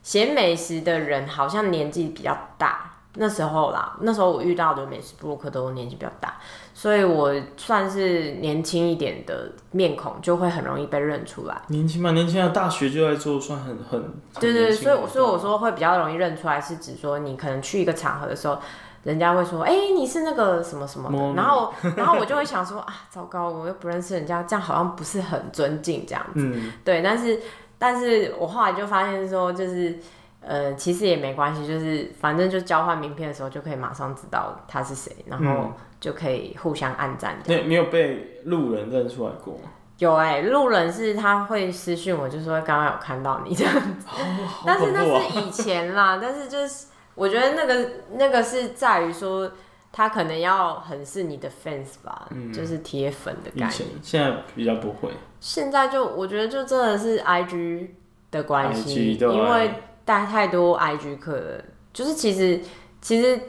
[0.02, 6.34] 写美食的人好像年纪比较大，那时候啦，那时候我遇到的美食布鲁克都年纪比较大，
[6.72, 11.60] 所以我算是年轻一点的面孔，就会很容易被认出来。
[11.66, 14.00] 年轻嘛，年轻的大学就在做，算很很。
[14.38, 18.56] 对对对，所以所以我说会比较容易认出来，是指说你可能去一个场合的时候，
[19.02, 26.34] 人家会说，哎、欸，你是那个什么什么的，然后然后我就会想说 啊，糟糕，我又不认识人家，这样好像不是很尊敬这样子。
[26.36, 26.72] 嗯。
[26.84, 27.40] 对，但是
[27.76, 29.98] 但是我后来就发现说，就是。
[30.42, 37.36] 呃，其实也没关系，就是反正就交换名片的时候就可以马上知道他是谁，然后就可以互相暗赞。
[37.44, 39.70] 那、嗯、你有被路人认出来过吗？
[39.98, 44.08] 有哎、欸，路人是他会私讯我，就说刚刚有看到你这样子。
[44.08, 49.52] 哦、 但是那是以前啦，但是就是我觉得那个那个是在于说
[49.92, 53.84] 他可能要很是你的 fans 吧，嗯、就是铁粉的感觉。
[54.00, 55.10] 现在比较不会。
[55.38, 57.88] 现在就我觉得就真的是 IG
[58.30, 59.70] 的关系，因为。
[60.10, 62.60] 带太多 IG 课了，就是其实
[63.00, 63.40] 其实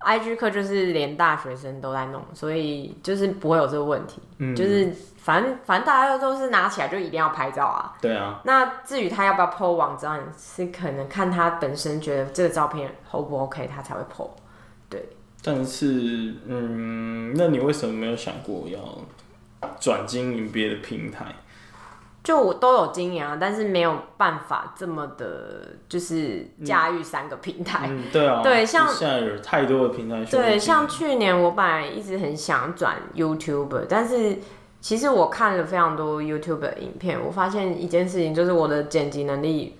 [0.00, 4.20] IG 课就是连大学生都在弄，所以就是不会有这个问题。
[4.36, 7.96] 嗯，就是反正反正大家都是拿起来就一定要拍照啊。
[8.02, 8.42] 对啊。
[8.44, 14.28] 那至于他要不要 po 网站，是可能看他本身觉得这个照片 O 不 OK，他才会 po。
[14.90, 15.08] 对。
[15.42, 18.78] 但是，嗯，那你为什么没有想过要
[19.80, 21.34] 转经营别的平台？
[22.24, 27.86] 就我都有经营啊，但是没有办法这么的，就是驾驭三个平台。
[27.90, 28.40] 嗯，对啊。
[28.42, 30.24] 对，像现在有太多的平台。
[30.24, 34.38] 对，像去年我本来一直很想转 YouTuber，但是
[34.80, 39.76] 其实我看了非常多 YouTuber 的影片，我发现一件事情，就是我的剪辑能力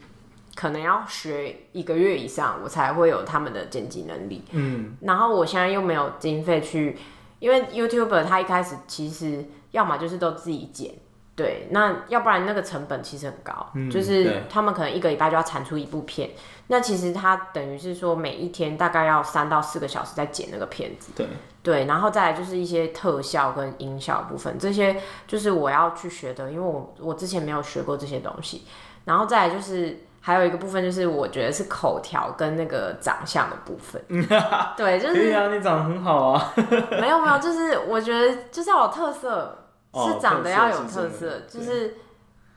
[0.55, 4.45] 可能要学一个月以上，我才会有他们的剪辑能力。
[4.51, 4.99] 嗯。
[5.01, 6.99] 然后我现在又没有经费去，
[7.39, 10.93] 因为 YouTuber 他一开始其实要么就是都自己剪。
[11.37, 16.31] 对，那要不然那个成本其实很高，嗯、就是他们可能一个礼拜就要产出一部片，
[16.69, 21.27] 那其实他等于是说每一天大概要三到四个小时在剪那个片子，对，
[21.61, 28.63] 对，然后再来就是一些特效跟音效部分，这些就是我要去学的，因为我我之前没有学过这些东西，
[29.05, 34.01] 然后再来就是还有一个部分就是我觉得是口条跟那个长相的部分，
[34.77, 36.55] 对，就是对啊，你长得很好啊，
[37.01, 39.59] 没有没有，就是我觉得就是要有特色。
[39.95, 41.95] 是长得要有特色，就是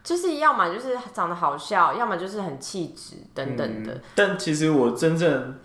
[0.04, 4.02] 就是要么就是长得好笑，要么就是很气质等等的、嗯。
[4.16, 5.56] 但其实我真正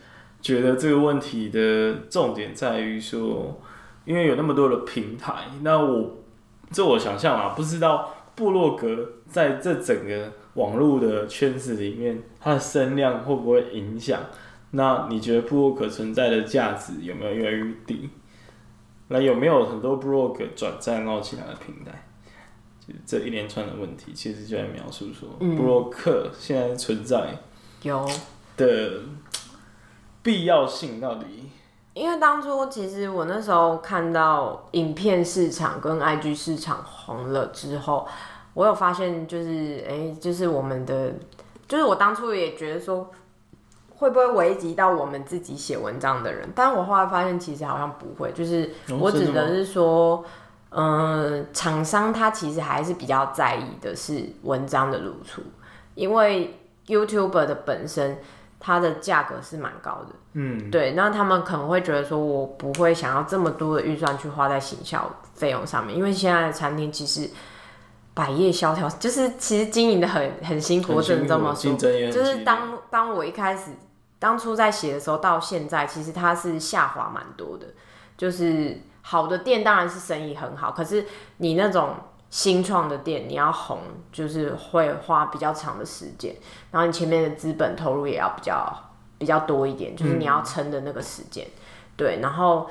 [0.40, 3.60] 觉得这个问题的重点在于说，
[4.04, 5.32] 因为有那么多的平台，
[5.62, 6.18] 那我
[6.70, 14.20] 这我想象啊，不知道部落格在这整个网络的圈子里面，它的声量会不会影响？
[14.74, 18.08] 那你觉得布洛格存在的价值有没有越来越低？
[19.12, 21.92] 那有没有很多 blog 转战到其他的平台？
[22.80, 27.38] 就这一连串的问题，其实就在描述说，blog 现在存在
[27.82, 28.08] 有
[28.56, 29.00] 的
[30.22, 31.26] 必要性到底？
[31.94, 38.08] 因为当初其实我那时候看到影片市场跟 IG 市场红了之后，
[38.54, 41.12] 我有发现就是，哎、欸，就是我们的，
[41.68, 43.10] 就是我当初也觉得说。
[44.02, 46.48] 会不会危及到我们自己写文章的人？
[46.56, 48.32] 但我后来发现，其实好像不会。
[48.32, 50.24] 就是我指的是说，
[50.70, 55.40] 嗯、呃，厂商他其实还是比较在意的是文章的露出，
[55.94, 58.18] 因为 YouTuber 的本身
[58.58, 60.14] 它的价格是蛮高的。
[60.32, 60.94] 嗯，对。
[60.94, 67.30] 那他们可能会觉得说，我不会想要这么多的预算去花在行销费用上面，因为现在的餐厅其实
[68.14, 70.94] 百业萧条，就是其实经营的很很辛苦。
[70.94, 73.70] 我只能这么说，就是当当我一开始。
[74.22, 77.66] 当初在写的时候，到现在其实它是下滑蛮多的。
[78.16, 81.04] 就是好的店当然是生意很好，可是
[81.38, 81.96] 你那种
[82.30, 83.80] 新创的店，你要红，
[84.12, 86.36] 就是会花比较长的时间，
[86.70, 88.72] 然后你前面的资本投入也要比较
[89.18, 91.44] 比较多一点，就是你要撑的那个时间。
[91.44, 91.58] 嗯、
[91.96, 92.70] 对，然后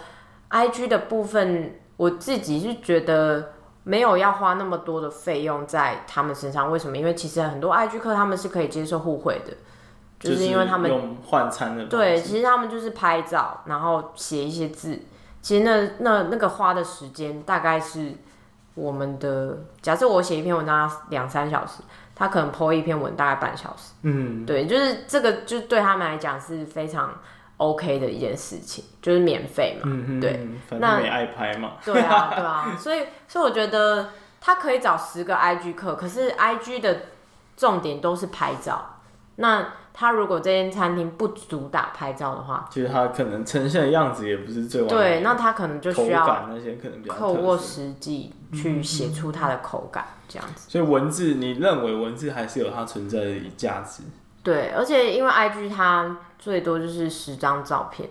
[0.52, 3.52] IG 的部分，我自己是觉得
[3.84, 6.72] 没有要花那么多的费用在他们身上。
[6.72, 6.96] 为什么？
[6.96, 9.54] 因为其实很多 IG 客他们是可以接受互惠的。
[10.22, 15.00] 就是因为他们用换餐的对，其实他们就是拍照，然后写一些字。
[15.42, 18.14] 其实那那那个花的时间大概是
[18.76, 21.82] 我们的，假设我写一篇文章两三小时，
[22.14, 23.94] 他可能 po 一篇文大概半小时。
[24.04, 27.12] 嗯，对，就是这个就对他们来讲是非常
[27.58, 29.82] OK 的一件事情，就是免费嘛。
[29.86, 31.72] 嗯哼，对，反正也爱拍嘛。
[31.84, 37.02] 对啊，对啊，所以所以我觉得他可以找十个 IG 课，可是 IG 的
[37.58, 39.00] 重点都是拍照。
[39.38, 44.98] 那他如果这间餐厅不主打拍照的话，其实他可能呈现的样子也不是最完美。
[44.98, 50.70] 对，那他可能就需要那些可能比较透过实际去写出它的口感这样子。
[50.70, 54.04] 所以文字，你认为文字还是有它存在的价值？
[54.42, 58.10] 对，而且因为 IG 它最多就是十张照片，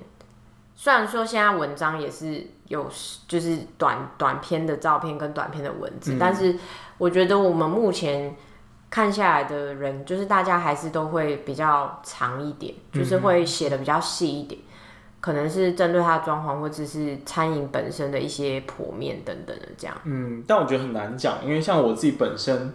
[0.76, 2.89] 虽然说现在文章也是有
[3.26, 6.57] 就是短短篇的照片跟短篇的文字，嗯、但是
[6.99, 8.37] 我觉得我们目前。
[8.91, 14.66] 看下来的人，就是大家还是都会比较长一点，就是会写的比较细一点，嗯、
[15.20, 19.97] 可能是针对它的装潢或者是餐饮本身的一些剖面等等的这样。
[20.03, 22.74] 嗯，但我觉得很难讲，因为像我自己本身，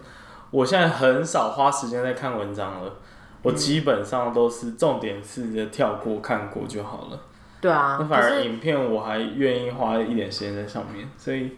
[0.52, 2.94] 我现在很少花时间在看文章了，
[3.42, 7.20] 我基本上都是重点式的跳过看过就好了。
[7.60, 11.58] 对啊，那反而影片我还愿意花一点时间在上面，所以。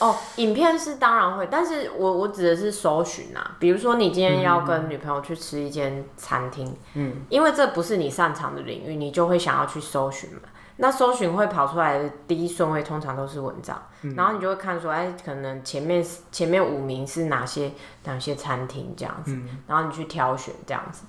[0.00, 10.40] 哦，影片是当然会，但是我我指的是搜寻啊，比如说你今天要跟女朋友去吃一间餐厅，嗯，因为这不是你擅长的领域，你就会想要去搜寻嘛。
[10.80, 17.72] 那搜寻会跑出来的第一顺位通常都是文章，嗯、然后你就会看说，哎、欸，可能前面前面五名是哪些
[18.04, 21.02] 哪些餐厅这样子，嗯、然后你去挑选这样子。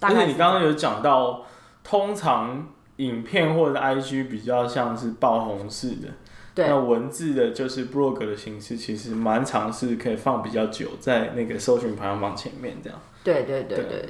[0.00, 1.40] 而且你刚刚有讲到，
[1.82, 2.66] 通常
[2.96, 6.08] 影片或者 IG 比较像是爆红式的。
[6.54, 6.68] 对。
[6.68, 12.98] 那文字的就是 blog 的形式，其实蛮尝试可以放比较久，在那个搜寻排行榜前面这样。
[13.22, 14.08] 对对对对，对，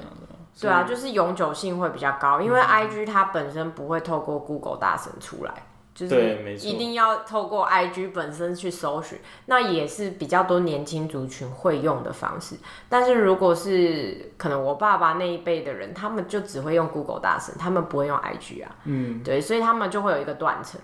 [0.60, 5.54] 对啊，就是永久性会比较高，因为 IG 它本身不会透过 Google 大神出来，
[5.94, 12.56] 就是一定要透过 IG 本身去搜寻，那也是比较多年轻族群会用的方式。
[12.88, 18.74] 但是如果是可能我爸爸那一辈的人，他们就只会用 Google 大神，他们不会用 IG 啊。
[18.84, 20.80] 嗯，对，所以他们就会有一个断层。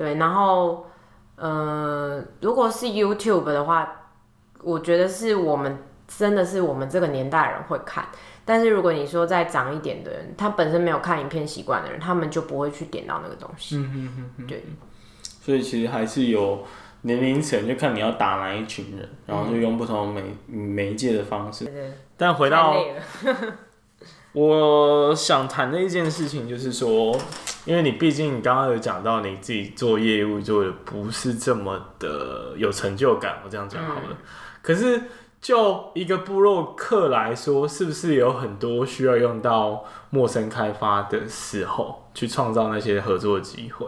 [0.00, 0.86] 对，然后，
[1.36, 4.08] 呃，如果是 YouTube 的话，
[4.62, 5.76] 我觉得是我们
[6.08, 8.08] 真的是我们这个年代人会看。
[8.46, 13.76] 但是如果你说再长一点的人，他本身没有看影片习惯的人，他们就不会去点到那个东西。
[13.76, 14.46] 嗯哼哼哼。
[14.46, 14.64] 对。
[15.22, 16.64] 所以其实还是有
[17.02, 21.70] 年龄层，就看你要打哪一群人，然后就用不同媒媒介的方式。
[22.16, 22.74] 但回到。
[24.32, 27.12] 我想谈的一件事情就是说，
[27.66, 34.08] 因为你毕竟你刚刚有讲到你自己做业务做的不是这么的有成就感，我这样讲好了。
[34.10, 34.16] 嗯、
[34.62, 35.02] 可是
[35.40, 43.86] 就一个部落客来说，是不是有很多需要用到陌生开发的时候，去创造那些合作机会？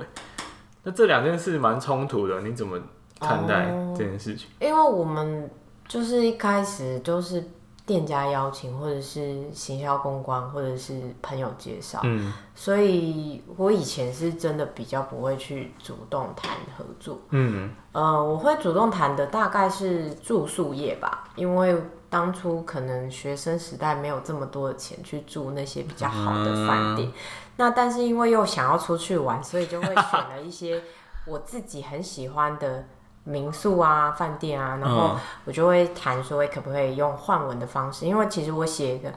[0.83, 2.79] 那这两件事蛮冲突的，你怎么
[3.21, 4.49] 看待这件事情？
[4.61, 5.51] 嗯、因为我们
[5.89, 7.43] 就是一开始就是。
[7.85, 21.77] 店家邀请，或者是行销公关，或者是朋友介绍，嗯，所以我以前是真的比较不会去主动谈合作，嗯，呃，我会主动谈的大概是住宿业吧，因为
[22.09, 27.13] 当初可能学生时代没有这么多的钱去住那些比较好的饭店，嗯、
[27.57, 30.81] 那但是因为又想要出去玩，所以就会选了一些
[31.27, 32.85] 我自己很喜欢的。
[33.25, 38.05] 民宿啊，饭店啊，然后我就会谈说，可不可以用换文的方式？
[38.05, 39.13] 因为其实我写的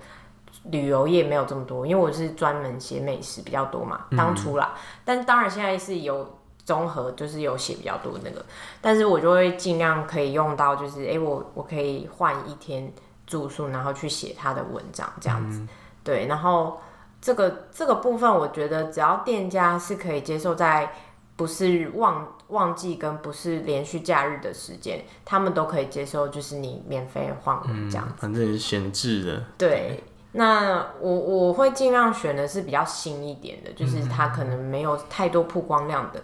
[0.66, 4.74] 旅游业没有这么多，因为我是专门写美食比较多嘛，当初啦。
[4.76, 8.46] 嗯、但当然现在是有综合，就是有写比较多那个，
[8.80, 12.94] 但是我就会尽量可以用到，就是哎、欸，我我可以换一天
[13.26, 15.60] 住宿，然后去写他的文章这样子。
[15.62, 15.70] 嗯、
[16.04, 16.80] 对，然后
[17.20, 20.92] 这个这个部分，我觉得只要店家是可以接受在。
[21.38, 28.14] 不是旺旺季跟不是连续假日的时间，他们都可以接受，就是你免费换这样子。
[28.18, 29.44] 反正也是闲置的。
[29.58, 36.22] 对，对那我我会尽量选的是比较新一点的，就是它可能没有太多曝光量的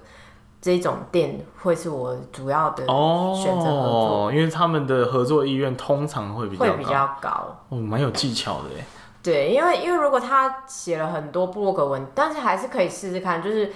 [0.61, 4.27] 这种店，会是我主要的选择合作。
[4.27, 7.57] 哦，因为他们的合作意愿通常会比较会比较高。
[7.69, 8.85] 哦，蛮有技巧的耶。
[9.23, 13.71] 对，因为因为如果他写了很多部落格文，但是还是可以试试看，就是。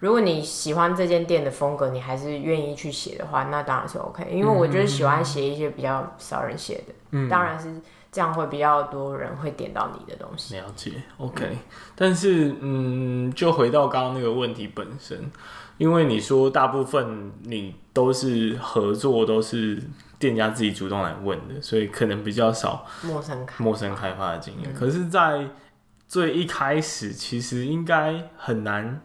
[0.00, 4.26] 如果你喜欢这间店的风格，你还是愿意去写的话，那当然是 OK。
[4.30, 7.80] 因为我就是喜欢写一些比较少人写的，嗯，当然是
[8.10, 10.56] 这样会比较多人会点到你的东西。
[10.56, 11.46] 了解，OK。
[11.50, 11.58] 嗯，
[11.94, 15.30] 但是，嗯，就回到刚刚那个问题本身，
[15.76, 19.82] 因为你说大部分你都是合作，都是
[20.18, 24.72] 店家自己主动来问的，所以可能比较少陌生开陌生开发的经验。
[24.72, 25.46] 嗯，可是，在
[26.08, 29.02] 最一开始，其实应该很难。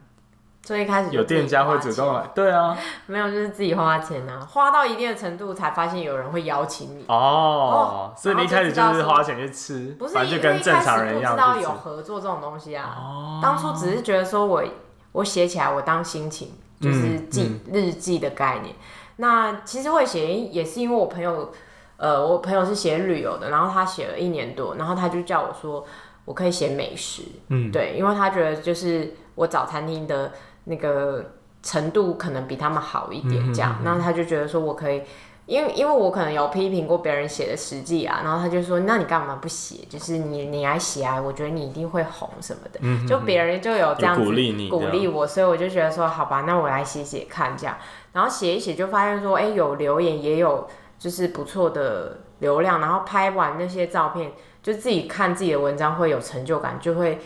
[0.66, 7.06] 所以一开始有店家会主动来，对啊，没有就是自己花钱啊，花到一定的程度才发现有人会邀请你。
[7.08, 14.64] 哦，哦，所以你一开始就是花钱去吃，不是因为一开始不知道有合作这种东西啊，哦，当初只是觉得说我
[15.12, 16.52] 我写起来我当心情
[16.82, 18.74] 就是记日记的概念，
[19.18, 21.52] 那其实会写也是因为我朋友，
[21.98, 25.86] 呃，我朋友是写旅游的，然后他写了一年多，然后他就叫我说
[26.26, 30.32] 我可以写美食，嗯，对，因为他觉得就是我找餐厅的
[30.66, 31.32] 那个
[31.64, 35.02] 程度可能比他们好一点，这样，那、他就觉得说我可以。
[35.48, 39.86] 因为因为我可能有批评过别人写的实际啊，然后他就说，那你干嘛不写？
[39.88, 42.80] 就是你你来写啊，我觉得你一定会红什么的。
[42.82, 47.78] 嗯、哼哼就别人就有这样子鼓励你，鼓励我，所以我就觉得说，好吧，那我来写写看这样。
[48.14, 54.32] 然后写一写就发现说，哎、欸，有留言也有就是不错的流量，然后拍完那些照片，
[54.64, 57.20] 就自己看自己的文章会有成就感，就会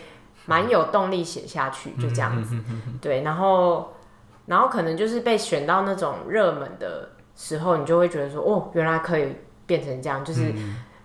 [0.50, 2.54] 蛮有动力写下去，就这样子。
[3.00, 3.94] 对，然后
[4.46, 7.10] 然后可能就是被选到那种热门的。
[7.36, 9.34] 时候你就会觉得说，哦，原来可以
[9.64, 10.52] 变成这样，就是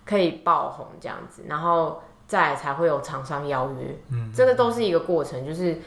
[0.04, 5.78] 可以爆红这样子，嗯、然后再才会有厂商邀约，嗯，这个都是一个过程，就是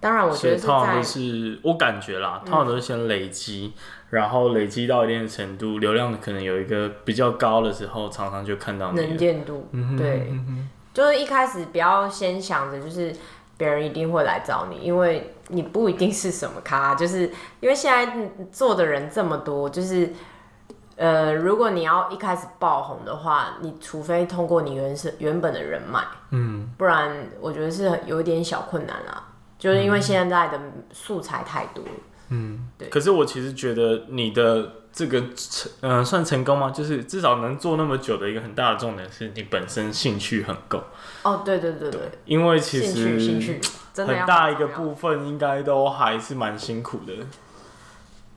[0.00, 13.14] 当然我觉得是在，通常都是我感觉啦，通常都是先累积，嗯、然后累积到一定的程度，流量可能有一个比较高的时候，厂商就看到你能见度，嗯、对，嗯、就是一开始不要先想着就是。
[13.58, 17.30] 别人一定会来找你，因为你不一定是什么咖， 就是
[17.60, 20.10] 因为现在做的人这么多，就是
[20.96, 29.28] 呃，如果你要一开始爆红的话，你除非通过你原生原本的人脉，嗯，不然我觉得是有一点小困难啊，
[29.58, 30.58] 就是因为现在的
[30.90, 32.00] 素材太多，嗯，
[32.78, 32.88] 对。
[32.88, 34.74] 可是我其实觉得你的。
[34.94, 36.68] 这个成嗯、呃、算成功吗？
[36.68, 40.84] 就是至少能做那么久的一个很大的重点是你本身兴趣很够。
[41.22, 41.98] 哦，对对对对。
[42.26, 43.58] 因为其实兴趣
[43.96, 47.14] 很大一个部分应该都还是蛮辛苦的。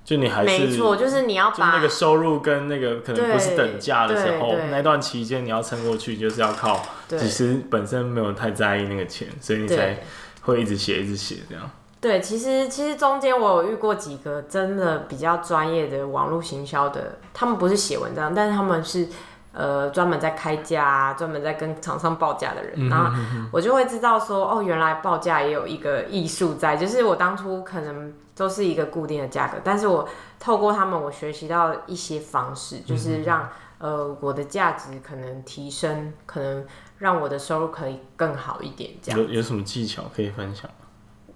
[0.06, 6.82] 就你还是没错，就是你要把那个收入跟那个可能不是等价的时候，那段期间你要撑过去，就是要靠。
[7.10, 10.02] 其实本身没有太在意那个钱，所以你才
[10.44, 11.70] 会一直写一直写这样。
[12.06, 19.08] 对，其实其实中间我有遇过几个真的比较专业的网络行销的，他们不是写文章，但是他们是
[19.52, 23.12] 呃专门在开价、专门在跟厂商报价的人，然后
[23.52, 30.08] 我就会知道说，哦，原来报价也有一个艺术在，就是我当初可能都是一个固定的价格，但是我
[30.40, 33.50] 透过他们，我学习到一些方式，就是让
[33.80, 36.64] 呃我的价值可能提升，可能
[37.00, 39.20] 让我的收入可以更好一点，这样。
[39.20, 40.70] 有有什么技巧可以分享？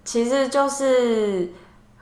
[0.02, 1.52] 其实就是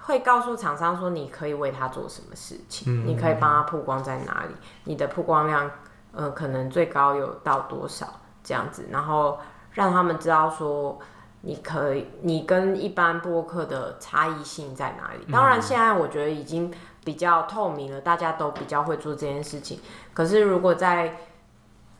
[0.02, 5.70] 会告诉厂商说，你可以为他做什么事情，嗯、你可以帮他曝光在哪里，你的曝光量，
[6.12, 8.06] 呃，可能最高有到多少
[8.42, 9.38] 这样子，然后
[9.72, 10.98] 让他们知道说，
[11.42, 15.30] 你可以，你跟一般播客的差异性在哪里。
[15.30, 16.72] 当然，现在我觉得已经
[17.04, 19.80] 比较透明了，大家都比较会做这件事情。
[20.14, 21.16] 可是，如果在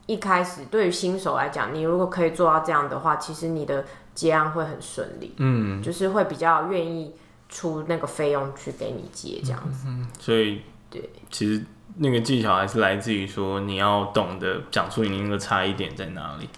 [0.06, 3.84] 一开始对于新手来讲，你如果可以做到这样的话，其实你的。
[4.18, 7.14] 结案会很顺利，嗯，就是会比较愿意
[7.48, 10.60] 出那个费用去给你接这样子，嗯，所以
[10.90, 11.64] 对，其实
[11.98, 16.48] 那个技巧还是来自于说你要懂得讲出你那个差异点在哪里，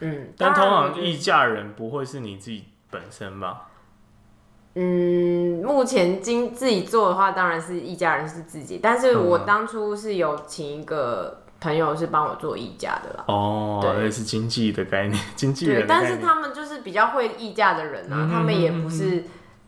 [0.00, 3.68] 嗯，但通常议价人不会是你自己本身吧？
[4.74, 11.44] 嗯，目前经自己做的话，当然是议价人是自己，但是我当初是有请一个。
[11.60, 15.80] 朋友是帮我做议价的啦，哦，对，也是经纪的概念， 经纪人。
[15.80, 19.24] 对，但是他们就是比较会议价的人啊，嗯、他们也不是，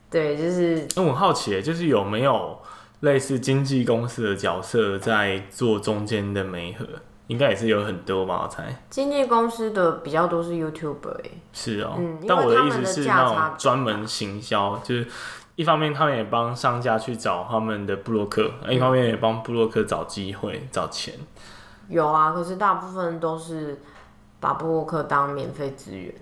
[0.09, 0.87] 对，就是。
[0.95, 2.59] 那我很好奇，就是有没有
[3.01, 6.87] 类似经纪公司的角色在做中间的媒合？
[7.27, 8.83] 应该也是有很多吧，我猜。
[8.89, 11.21] 经纪公司的比较多是 YouTuber，
[11.53, 11.97] 是哦、喔。
[11.99, 15.07] 嗯，但我的意思是那种专门行销，就是
[15.55, 21.15] 一方面他们也帮商家去找他们的布洛克，嗯、一方面也帮布洛克找机会、找钱。
[21.91, 23.79] 有啊，可是大部分都是
[24.39, 26.15] 把部落客当免费资源，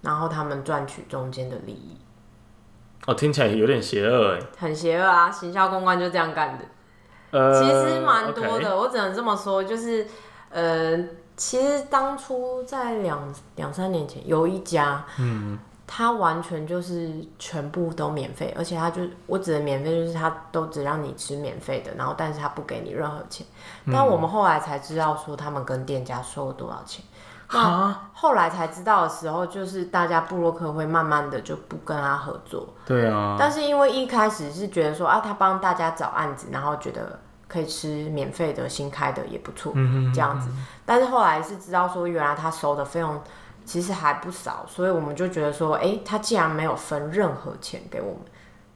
[0.00, 1.96] 然后他们赚取中间的利益。
[3.06, 4.40] 哦，听起来有点邪恶哎。
[4.58, 5.30] 很邪恶啊！
[5.30, 6.64] 行销公关就这样干的。
[7.30, 10.06] 呃，其实蛮多的我只能这么说，就是
[10.50, 10.96] 呃，
[11.36, 15.58] 其实当初在两两三年前有一家，嗯。
[15.94, 23.46] 他完全就是全部都免费，而且他就我指的免费就是他都只让你吃免费的，然后但是他不给你任何钱。
[23.84, 27.04] 嗯、但我们后来才知道说他们跟店家收了多少钱。
[27.50, 32.66] 那哈后来才知道的时候，就是大家布洛克会慢慢的就不跟他合作。
[32.86, 33.36] 对啊。
[33.38, 40.48] 但是因为一开始是觉得说啊，他帮大家找案子，然后觉得可以吃免费的，新开的也不错，嗯、这样子。
[40.86, 43.20] 但是后来是知道说，原来他收的费用。
[43.64, 48.20] 其实还不少，所以我们就觉得说，哎，他既然没有分任何钱给我们，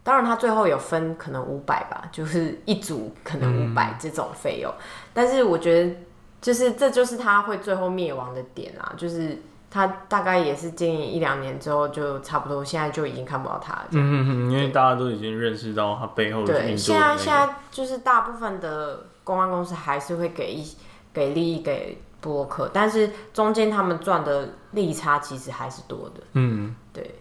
[0.02, 4.70] 当然他最后有分可能五百吧，就是一组可能五百这种费用。
[4.70, 4.82] 嗯、
[5.12, 5.96] 但是我觉得，
[6.40, 9.36] 就是这就是他会最后灭亡的点啊，就是
[9.68, 13.86] 他大概也是经营一两年之后就差不多，现在就已经看不到他了。
[13.90, 16.66] 嗯嗯嗯，因为大家都已经认识到他背后的、那个。
[16.66, 20.64] 对，现在现在就是大部分的公关公司还是会给一
[21.12, 26.22] 给利益给部落客，但是中间他们赚的利差其实还是多的。
[26.34, 27.16] 嗯，对，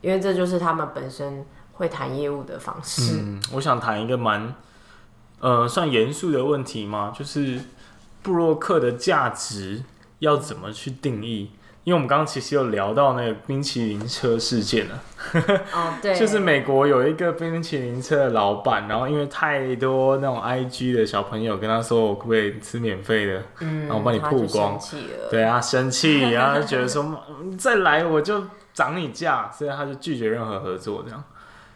[0.00, 3.16] 因为这就是他们本身会谈业务的方式。
[3.20, 4.54] 嗯，我想谈一个蛮
[5.40, 7.60] 呃算严肃的问题嘛，就是
[8.22, 9.82] 布洛克的价值
[10.20, 11.50] 要怎么去定义？
[11.88, 15.02] 因为我们刚刚其实有聊到那个冰淇淋车事件了，
[15.72, 24.78] 哦，对，就是美国有一个冰淇淋车的老板，然后因为太多那种 IG 的小朋友跟他说，我可不可以吃免费的，嗯，然后帮你曝光，
[25.30, 27.24] 对啊，生气，然后就觉得说
[27.56, 28.42] 再来我就
[28.74, 31.24] 涨你价，所以他就拒绝任何合作这样，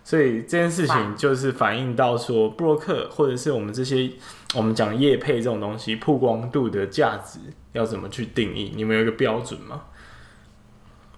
[0.04, 4.10] 所以这件事情就是反映到说，布洛克或者是我们这些
[4.54, 7.38] 我们讲业配这种东西曝光度的价值
[7.72, 8.74] 要怎么去定义？
[8.76, 9.84] 你们有一个标准吗？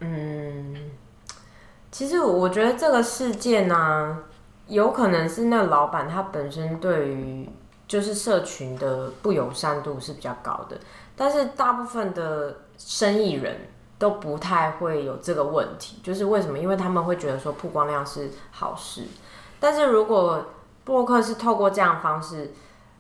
[0.07, 0.91] 嗯，
[1.91, 4.19] 其实我觉得这个事件呢、
[4.67, 7.49] 有可能是那老板他本身对于
[7.89, 10.77] 就是社群的不友善度是比较高的，
[11.17, 13.57] 但是大部分的生意人
[13.99, 16.59] 都不太会有这个问题，就是为什么？
[16.59, 19.07] 因为他们会觉得说曝光量是好事，
[19.59, 20.45] 但是如果
[20.85, 22.53] 博客是透过这样方式，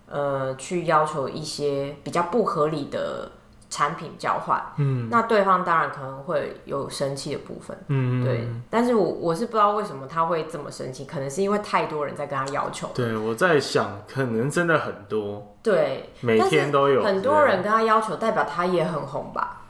[0.08, 3.30] 呃，去要求一些比较不合理的。
[3.74, 12.88] 产品交换，嗯，那对方当然可能会有生气的部分，嗯，对，但是我我是不知道为什么他会这么生气，可能是因为太多人在跟他要求。
[12.94, 19.62] 对，我在想，可能真的很多，对，每天都有很多人跟他要求，代表他也很红吧。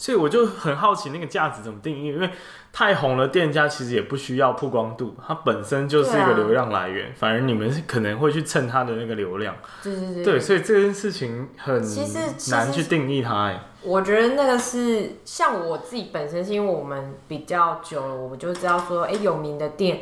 [0.00, 2.30] 所以我就很好奇那个价值怎么定义，因为
[2.72, 9.54] 太红了，店家其实也不需要曝光度，它本身就是一个流量来源，啊、反而你们可能会去蹭它的那个流量。
[9.82, 10.24] 对对对。
[10.24, 12.18] 对，所以这件事情很其实
[12.50, 13.48] 难去定义它。
[13.48, 20.00] 哎，我觉得那个是像我自己本身是因为我们比较久了，我就知道说，哎、欸，有名的店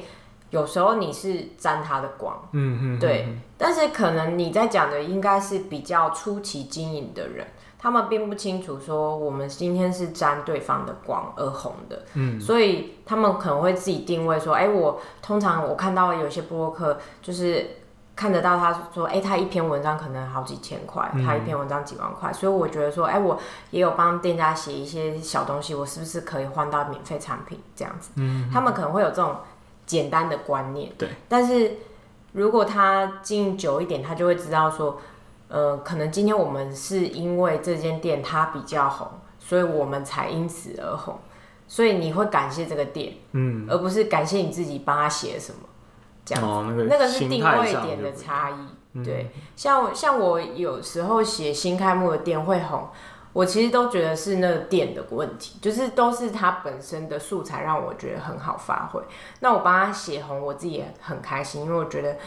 [0.50, 3.36] 有时候你是沾它的光，嗯嗯，对。
[3.56, 7.44] 但是可能你在讲的应该是比较初期经营的人。
[7.80, 17.76] 他们并不清楚说我们今天是沾对方的光而红的，嗯，所以他们可能会自己定位说，哎、欸，我通常我看到有些部落客就是
[18.16, 23.38] 看得到他说，哎、欸，他一篇文章可能好几千块，嗯、他一篇文章几万块，所以我觉得说，哎、欸，我
[23.70, 28.10] 也有帮店家写一些小东西，我是不是可以换到免费产品这样子？
[28.16, 29.36] 嗯，他们可能会有这种
[29.86, 31.76] 简单的观念，对，但是
[32.32, 35.00] 如果他经营久一点，他就会知道说。
[35.48, 41.18] 呃，可能今天我们是因为这间店它比较红，所以我们才因此而红，
[41.66, 45.60] 所以你会感谢这个店，嗯，而不是感谢你自己帮他写什么，
[46.22, 48.56] 这样子，哦，那个，那个是定位点的差异，
[48.92, 52.86] 嗯，对，像像我有时候写新开幕的店会红，
[53.32, 59.00] 我其实都觉得是那个店的问题，就是都是它本身的素材让我觉得很好发挥，
[59.40, 62.18] 那我帮他写红，我自己也很开心，因为我觉得。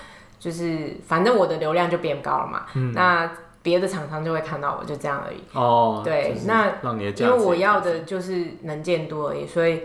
[0.42, 3.32] 就是反正我的流量就变高了嘛，嗯、那
[3.62, 5.38] 别的厂商就会看到我，就这样而已。
[5.54, 6.82] 哦，对，那
[7.16, 9.84] 因为我要的就是能见度而已，所以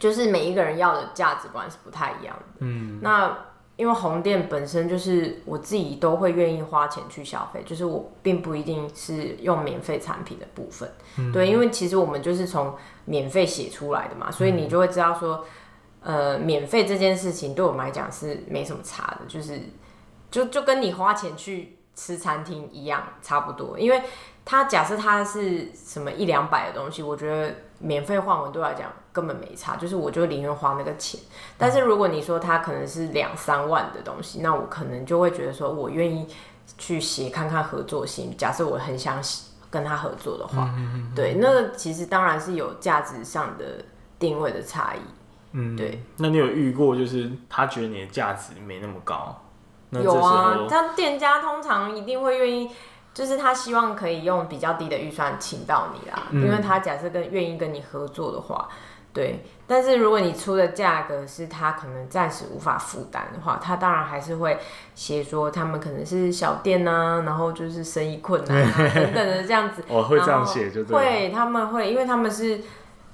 [0.00, 2.44] 就是每一个人要的价值观是不太一样的。
[2.58, 3.38] 嗯，那
[3.76, 10.90] 因为红店本身就是我自己都会愿意花钱去消费，就是我并不一定是用免费产品的部分。
[11.18, 15.44] 嗯、对，因为其实我们就是从免费写出来的嘛，所以你就会知道说。
[16.02, 19.60] 呃，免费这件事情对我们来讲是没什么差的，就是
[20.30, 23.78] 就就跟你花钱去吃餐厅一样，差不多。
[23.78, 24.02] 因为
[24.44, 31.20] 他假设他是什么一两百的东西，我觉得免费换文对我来讲根本没差，就是我就宁愿花那个钱。
[31.56, 36.26] 但是如果你说他可能是两三万的东西，那我可能就会觉得说我愿意
[36.78, 38.36] 去写看看合作性。
[38.36, 39.22] 假设我很想
[39.70, 40.74] 跟他合作的话，
[41.14, 43.84] 对，那其实当然是有价值上的
[44.18, 45.00] 定位的差异。
[45.52, 46.02] 嗯，对。
[46.16, 49.38] 那你有遇过，就是他觉得你的价值没那么高？
[49.90, 52.70] 有啊，他店家通常一定会愿意，
[53.12, 58.66] 就是他希望可以用比较低的预算请到你啦，嗯、因为他假设跟愿意跟你合作的话，
[59.12, 59.44] 对。
[59.66, 64.58] 但是如果你出的价格是他可能暂时无法负担的话，他当然还是会
[64.94, 69.84] 写说他们可能是小店啊，然后就是生意困难啊 等等的这样子。
[69.88, 70.96] 我会这样写就对。
[70.96, 72.62] 会，他们会，因为他们是。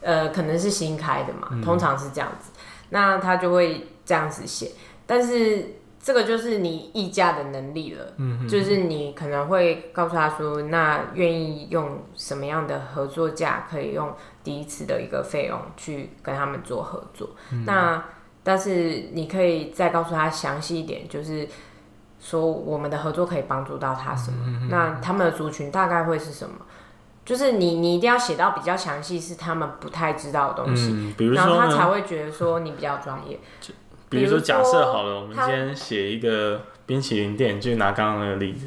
[0.01, 4.73] 呃，可能是新开的嘛，通常是这样子，嗯、那他就会这样子写。
[5.07, 17.31] 但是这个就是你议价的能力了，嗯、哼就是你可能会告诉他说，那愿意用什么样的合作价，可以用第一次的一个费用去跟他们做合作。
[17.51, 18.05] 嗯、那
[18.45, 21.49] 但是你可以再告诉他详细一点，就是
[22.21, 26.55] 说我们的合作可以帮助到他什么，那他们的族群大概会是什么？
[27.29, 33.39] 就是你你一定要写到比较详细，是他们不太知道的东西，嗯、比如说然后他才会觉得说你比较专业。
[34.09, 38.67] 比如说假设好了，我们今天写一个冰淇淋店，就拿刚刚那个例子，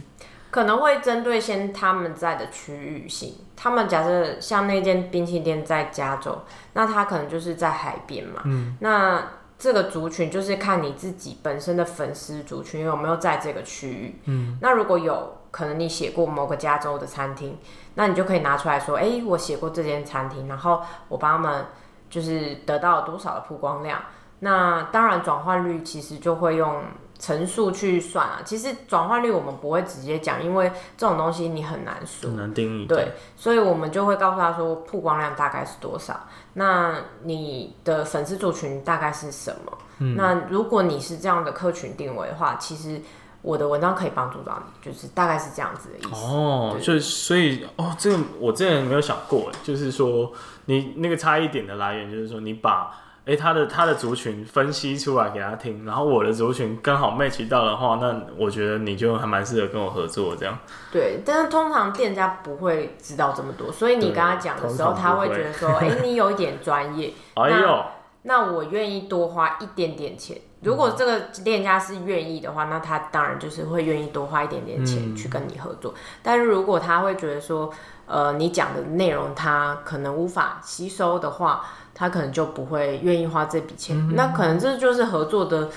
[0.52, 3.34] 可能会针对先他们在的区域性。
[3.56, 6.44] 他们假设像那间冰淇淋店在加州，
[6.74, 8.44] 那他可能就是在海边嘛。
[8.46, 9.24] 嗯，那
[9.58, 14.22] 这个族群就是看你自己本身的粉丝族群有没有在这个区域。
[14.26, 17.58] 嗯，那如果有可能你写过某个加州的餐厅，
[17.96, 21.66] 那你就可以拿出来说，哎、欸，我写过这间餐厅，然后我帮他们
[22.10, 24.02] 就是得到了多少的曝光量。
[24.40, 26.82] 那当然转换率其实就会用
[27.20, 28.40] 乘数去算啊。
[28.46, 32.86] 其实转换率我们不会直接讲，因为这种东西你很难说，很难定义。
[32.86, 36.18] 对，所以我们就会告诉他说曝光量大概是多少，
[36.54, 39.78] 那你的粉丝族群大概是什么？
[40.00, 43.02] 嗯，那如果你是这样的客群定位的话，其实。
[43.42, 46.26] 我的文章可以帮助到你，就是大概是这样子的意思。
[46.26, 50.32] 哦，就所以哦，这个我之前没有想过，就是说
[50.66, 60.58] 你那个差异点的来源，就是说你把哎、欸、他的他的族群分析出来给他听，然后我的族群刚好 match 到的话，那我觉得你就还蛮适合跟我合作这样。
[60.92, 67.14] 对，但是通常店家不会知道这么多，所以你跟他讲的时候， 他会觉得说，哎、欸，你有一点专业。
[67.36, 67.86] 哎呦，
[68.24, 70.38] 那我愿意多花一点点钱。
[70.64, 75.92] 如果这个店家是愿意的话，那他当然就是会愿意多花一点点钱去跟你合作。
[75.94, 77.74] 嗯、但是如果他会觉得说，
[78.06, 83.98] 呃，你讲的内容他可能无法吸收的话，他可能就不会愿意花这笔钱。
[83.98, 85.70] 嗯、那可能这就是合作的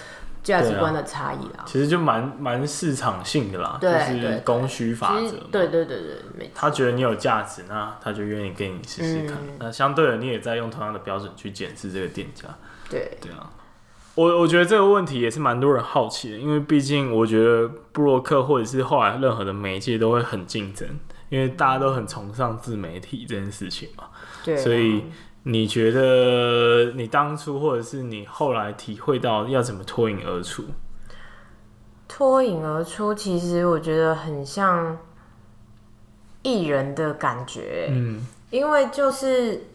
[0.43, 1.64] 价值观的差异啦。
[1.64, 5.30] 其实就蛮蛮市场性的啦，就是供需法则。
[5.51, 6.53] 对对对对，没错。
[6.55, 9.39] 他觉得你有价值，那他就愿意跟你试试看。
[9.41, 12.45] 嗯、那相对的，你也在用同样的标准去检视这个店家。
[12.91, 13.49] 对对啊。
[14.17, 20.89] 我我觉得这个问题也是蛮多人好奇的，因为毕竟我觉得布洛克或者是后来任何的媒介都会很竞争，
[21.31, 24.05] 因为大家都很崇尚自媒体这件事情嘛。
[24.45, 24.57] 对。
[24.57, 25.03] 所以
[25.43, 30.62] 你觉得你当初或者是你后来体会到要怎么脱颖而出？
[32.07, 34.97] 脱颖而出，其实我觉得很像
[36.43, 39.71] 艺人的感觉，嗯，因为就是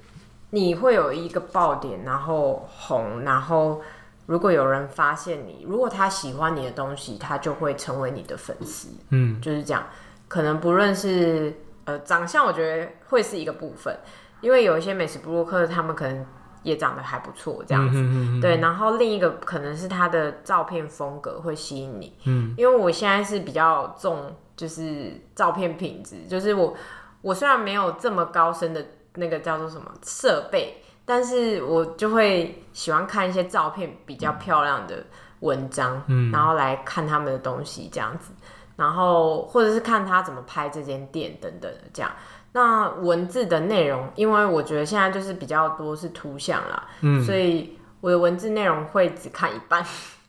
[0.51, 3.81] 你会有一个爆点，然后红，然后。
[4.29, 8.89] 如果有人发现你，如果他喜欢你的东西，他就会成为你的粉丝。
[9.09, 9.83] 嗯，就是这样。
[10.27, 11.51] 可能不论是
[11.85, 13.97] 呃长相，我觉得会是一个部分，
[14.41, 16.23] 因为有一些美食布洛克，他们可能
[16.61, 17.97] 也长得还不错，这样子。
[17.97, 22.15] 嗯、对，然后另一个可能是他的照片风格会吸引你。
[22.25, 26.75] 嗯，因为我现在是比较重，就是照片品质，就是我
[27.23, 30.83] 我虽然没有这么高深的那个叫做什么设备。
[31.09, 35.03] 但是我就会喜欢看一些照片比较漂亮的
[35.39, 38.31] 文章，嗯，然后来看他们的东西这样子，
[38.75, 42.11] 然后或者是看他怎么拍这间店等等的这样。
[42.51, 49.83] 那文字的内容，因为我觉得现在就是比较多是图像啦，嗯，所以我的文字内容会只看一半。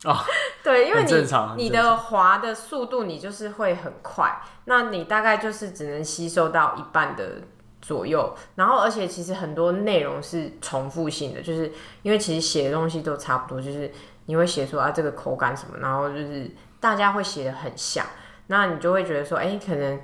[0.05, 0.17] 哦，
[0.63, 7.33] 对，因为你你的滑的速度你就是会很快，那你大概就是只能吸收到一半的。
[7.81, 11.71] 左右，然后而且其实很多内容是重复性的，就是
[12.03, 13.91] 因为其实写的东西都差不多，就是
[14.27, 18.05] 你会写出啊这个口感什么，然后就是大家会写的很像，
[18.47, 19.99] 那你就会觉得说，哎，可能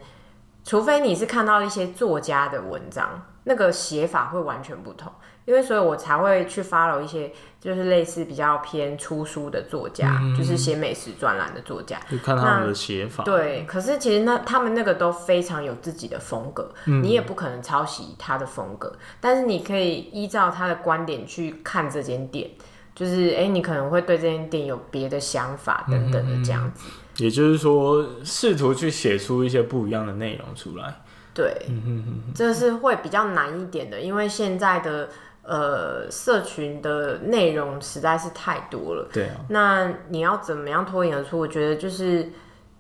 [0.64, 5.12] 除非你是看到一些作家的文章，那个写法会完全不同。
[5.48, 7.32] 因为所以，我才会去 follow 一些
[7.62, 13.24] 就是类似比较偏出书的作家，嗯、就是写美食专栏的作家，就看他们的写法。
[13.24, 22.52] 对，可是其实那他们那个都非常有自己的风格，嗯、你也不可能抄袭他的风格，但是你可以依照他的观点去看这间店，
[22.94, 26.90] 就是哎，你可能会对这间店有别的想法等等的这样子。
[27.24, 30.94] 也就是说，试图去写出一些不一样的内容出来。
[31.34, 31.56] 对，
[32.36, 35.08] 这是会比较难一点的，因为现在的。
[35.50, 39.08] 呃，社群的内容实在是太多了。
[39.14, 39.36] 对啊。
[39.48, 41.40] 那你要怎么样脱颖而出？
[41.40, 42.30] 我觉得就是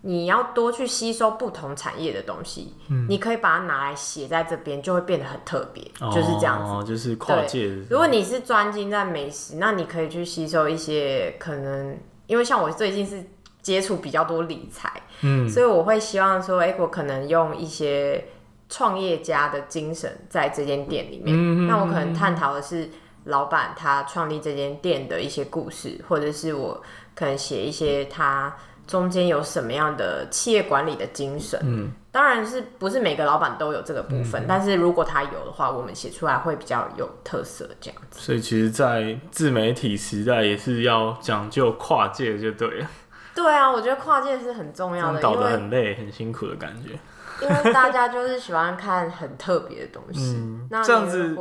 [0.01, 2.76] 你要多去吸收不同产业的东西。
[2.89, 3.07] 嗯。
[3.07, 5.82] 你可以把它拿来写在这边，就会变得很特别。
[6.01, 6.11] 哦。
[6.13, 6.72] 就是这样子。
[6.72, 7.68] 哦，就是跨界。
[7.89, 13.24] 如果你是专精在美食，那你可以去吸收一些可能，因为像我最近是
[13.61, 14.91] 接触比较多理财，
[15.22, 18.26] 嗯，所以我会希望说，哎，我可能用一些。
[18.70, 22.89] 创业家的精神在这间店里面，嗯、那我可能探讨的是
[23.26, 26.82] 老板他创立这间店的一些故事，或者是我
[27.15, 28.55] 可能写一些他
[28.86, 31.59] 中间有什么样的企业管理的精神。
[31.63, 38.20] 嗯，当然是不是每个老板都有这个部分，嗯、但是如果他有的话，我们写出来会比较有特色，这样子。
[38.20, 42.88] 所以其实，在自媒体时代也是要讲究跨界就对了。
[43.36, 46.97] 对啊，我觉得跨界是很重要的，搞得很累、很辛苦的感觉。
[47.41, 50.35] 因为大家就是喜欢看很特别的东西。
[50.38, 51.35] 嗯，那这样子，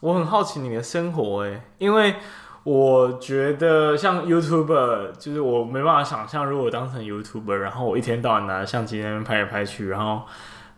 [0.00, 2.16] 我很好奇你的生活哎，因为
[2.64, 10.22] 我觉得像 YouTuber，就是我没办法想象，如果我当成 YouTuber，然后我一天到晚拿着相机在那边拍来拍去，然后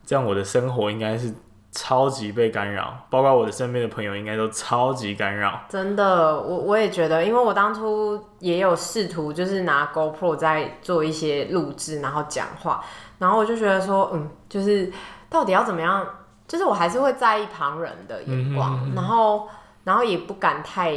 [0.05, 1.35] 这样我的生活应该是。
[1.77, 5.61] 超级被干扰，包括我的身边的朋友应该都超级干扰。
[5.69, 12.81] 真的，我我也觉得，因为我当初也有试图，就是拿 GoPro 在做一些录制，然后讲话，
[13.19, 14.93] 然后我就觉得说，嗯，就是
[15.29, 16.07] 到底要怎么样，
[16.47, 19.49] 就是我还是会在意旁人的眼光，嗯、哼哼然后
[19.83, 20.95] 然后也不敢太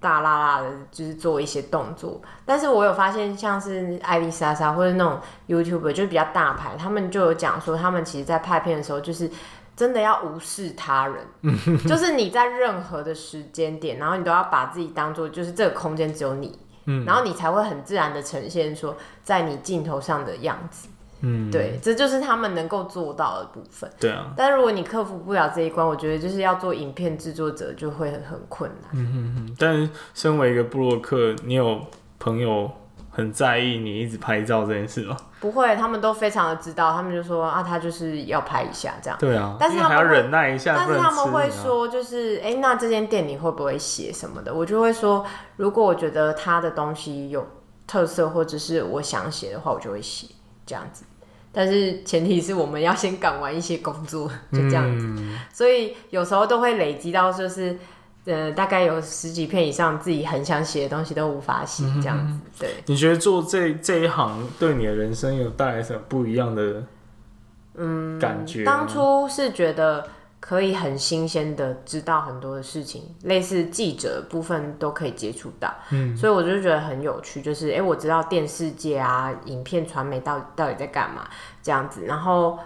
[0.00, 2.18] 大啦啦的，就是做一些动作。
[2.46, 9.30] 但是我有发现，像是艾丽莎莎或者那种 YouTuber，就是比较大牌，他们就有讲说，他们其实在拍片的时候，就是。
[9.78, 11.24] 真的要无视他人，
[11.86, 20.88] 就是你在任何的时间点，然后你都要把自己当做就是这个空间只有你，嗯，然后你才会很自然的呈现说在你镜头上的样子，
[21.20, 24.32] 嗯，对，这就是他们能够做到的部分，对啊。
[24.36, 28.90] 但如果你克服不了这一关，我觉得就是要做影片制作者就会很很困难。
[28.94, 29.56] 嗯哼哼。
[29.56, 31.80] 但身为一个布洛克，你有
[32.18, 32.68] 朋友
[33.10, 35.16] 很在意你一直拍照这件事吗？
[35.40, 39.16] 不会，他们都非常的知道，他们就说啊，他就是要拍一下这样。
[39.18, 40.74] 对啊，但是他们还要忍耐一下。
[40.76, 44.52] 但是他们会说，就是哎、欸，那这间店你会不会写什么的？
[44.52, 45.24] 我就会说，
[45.56, 47.46] 如果我觉得他的东西有
[47.86, 50.26] 特色，或者是我想写的话，我就会写
[50.66, 51.04] 这样子。
[51.52, 55.06] 但是前提是我们要先赶完一些工作，就这样子。
[55.06, 57.78] 嗯、所以有时候都会累积到，就是。
[58.24, 62.34] 呃，大概有十几篇以上，自己很想写的东西都无法写，这样子。
[62.34, 66.82] 嗯、对，你觉得做这这一行对你的人生有带来什么不一样的
[67.76, 68.64] 嗯感觉？
[68.64, 70.06] 当初是觉得
[70.40, 81.26] 可以很新鲜的知道很多的事情，类似记者部分都可以接触到，嗯，所以我就觉得很有趣，就是哎、欸，我知道电视界啊，影片传媒到底到底在干嘛
[81.62, 82.58] 这样子，然后。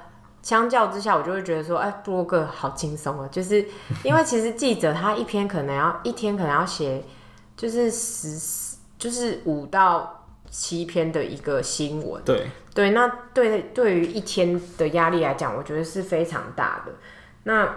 [0.42, 3.64] 相较之下，我就会觉得说，哎、欸，部落格好轻松啊，就是
[4.02, 7.04] 因为其实记者他一篇可能要一天可能要写，
[7.56, 12.22] 就是十就是五到七篇的一个新闻。
[12.24, 16.92] 对对，那对对于一天的压力来讲，我觉得是非常大的。
[17.44, 17.74] 那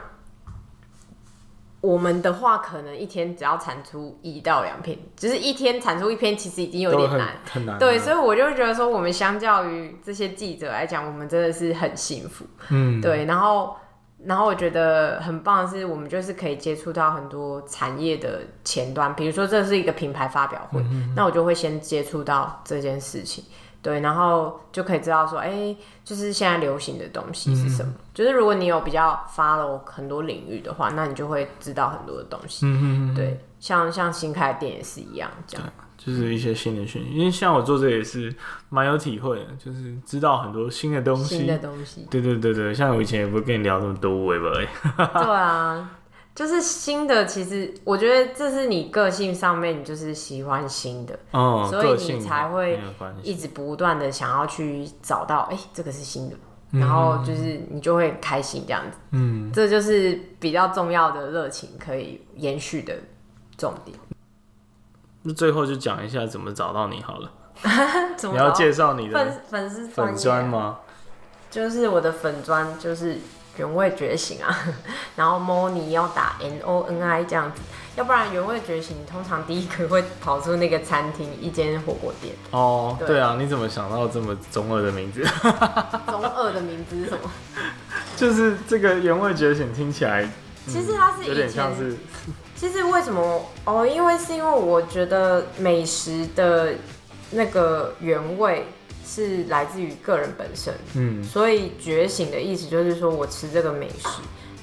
[1.81, 7.77] 我们的话，可能一天只要产出一到两篇，就是一天产出一篇，其实已经有点难，很，很难。
[7.77, 12.43] 对，所以我就觉得说，我们相较于这些记者来讲，我们真的是很幸福。
[12.69, 13.25] 嗯，对。
[13.25, 13.75] 然后，
[14.23, 20.83] 然后我觉得很棒的是，我们就是可以接触到很多产业的前端，比如说这是一个品牌发表会，
[21.15, 23.43] 那我就会先接触到这件事情。
[23.85, 27.93] 对，然后就可以知道说，哎、欸，就是现在流行的东西是什么。
[27.95, 32.65] 嗯、就是如果你有比较 follow 很多领域的话，那你就会知道很多的东西。
[33.15, 35.67] 对，像像新开的店也是一样，这样。
[35.97, 38.35] 就是一些新的讯息，因为像我做这也是
[38.69, 41.37] 蛮有体会的，就是知道很多新的东西。
[41.37, 42.07] 新的东西。
[42.09, 44.33] 对对对对，像我以前也不会跟你聊那么多？
[44.33, 45.91] 对啊。
[46.35, 52.77] 就是新的，其实我觉得这是你个性上面，你就是喜欢新的，哦，所以你才会
[53.23, 56.35] 一直不断的想要去找到，哎、欸，这个是新的，
[56.71, 62.93] 然后就是你就会开心这样子，嗯，这就是比较重要的热情可以延续的
[63.57, 63.97] 重点。
[65.23, 67.31] 那最后就讲一下怎么找到你好了，
[68.29, 70.79] 你要介绍你的粉粉丝粉砖吗？
[71.49, 73.17] 就是我的粉砖就是。
[73.57, 74.57] 原味觉醒啊，
[75.15, 77.61] 然后 Moni 要打 N O N I 这样子，
[77.95, 82.35] 要不然原味觉醒通常第一个会跑出那个餐厅一间火锅店。
[82.51, 85.21] 哦，对，啊，你怎么想到这么中二的名字？
[86.07, 87.31] 中二的名字是什么？
[88.17, 90.31] 就是这个原味觉醒听起来，嗯、
[90.67, 91.95] 其实它是有点像是。
[92.55, 93.45] 其实为什么？
[93.65, 96.73] 哦，因为是因为我觉得美食的
[97.31, 98.65] 那个原味。
[99.05, 104.07] 是来自于个人本身，嗯，所以觉醒的意思就是说我吃这个美食，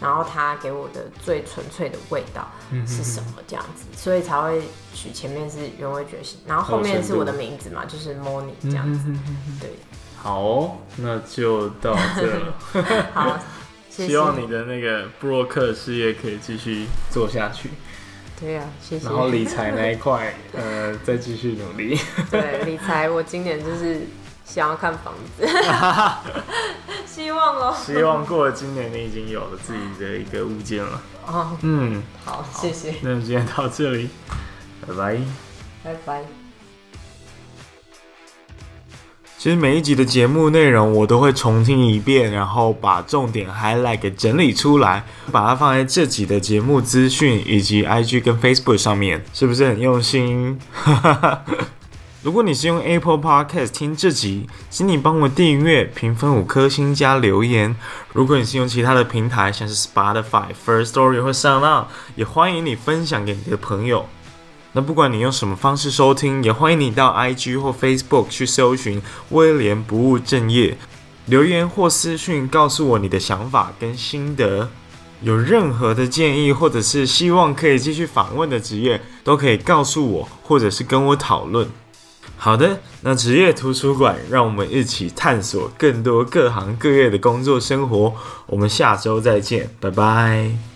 [0.01, 2.51] 然后它给我的最纯粹的味道
[2.85, 4.63] 是什么这样子，所以才会
[4.93, 9.13] 取前面是原味觉醒，然后后面是我的名字嘛，就是 Moni 这样子，
[9.61, 9.71] 对，
[10.17, 12.57] 好，那就到这了，
[13.15, 13.39] 好，
[13.89, 17.71] 谢谢，希望你的那个布洛克事业可以继续做下去，
[18.41, 21.97] 对呀、啊，谢谢，然后理财那一块，呃，再继续努力，
[22.29, 24.01] 对，理财我今年就是。
[24.45, 25.47] 想要看房子，
[27.07, 27.75] 希望哦。
[27.77, 31.01] 希望过了今年，你已经有了自己的一个物件了。
[31.27, 32.95] 哦，嗯，好，谢谢。
[33.03, 34.09] 那我们今天到这里，
[34.87, 35.21] 拜拜，
[35.85, 36.23] 拜拜。
[39.39, 50.61] 其实每一集的节目内容我都会重听一遍，然后把重点 highlight 给整理出来，把它放在这集的节目资讯以及 IG 跟 Facebook 上面，是不是很用心？
[52.23, 57.75] 如果你是用 Apple Podcast 听这集，请你帮我订阅、评分五颗星加留言。
[58.13, 64.07] 如果你是用其他的平台，像是 Spotify、First Story 或 SoundOn，也欢迎你分享给你的朋友。
[64.71, 70.79] 那不管你用什么方式收听，也欢迎你到 IG 或 Facebook 去搜寻威廉不务正业，
[71.27, 74.69] 留言或私讯告诉我你的想法跟心得。
[75.23, 81.69] 有任何的建议，或者是希望可以继续访问的职业，都可以告诉我，或者是跟我讨论。
[82.45, 88.13] 好的，那职业图书馆，让我们一起探索更多各行各业的工作生活。
[88.47, 90.72] 我们下周再见，拜拜。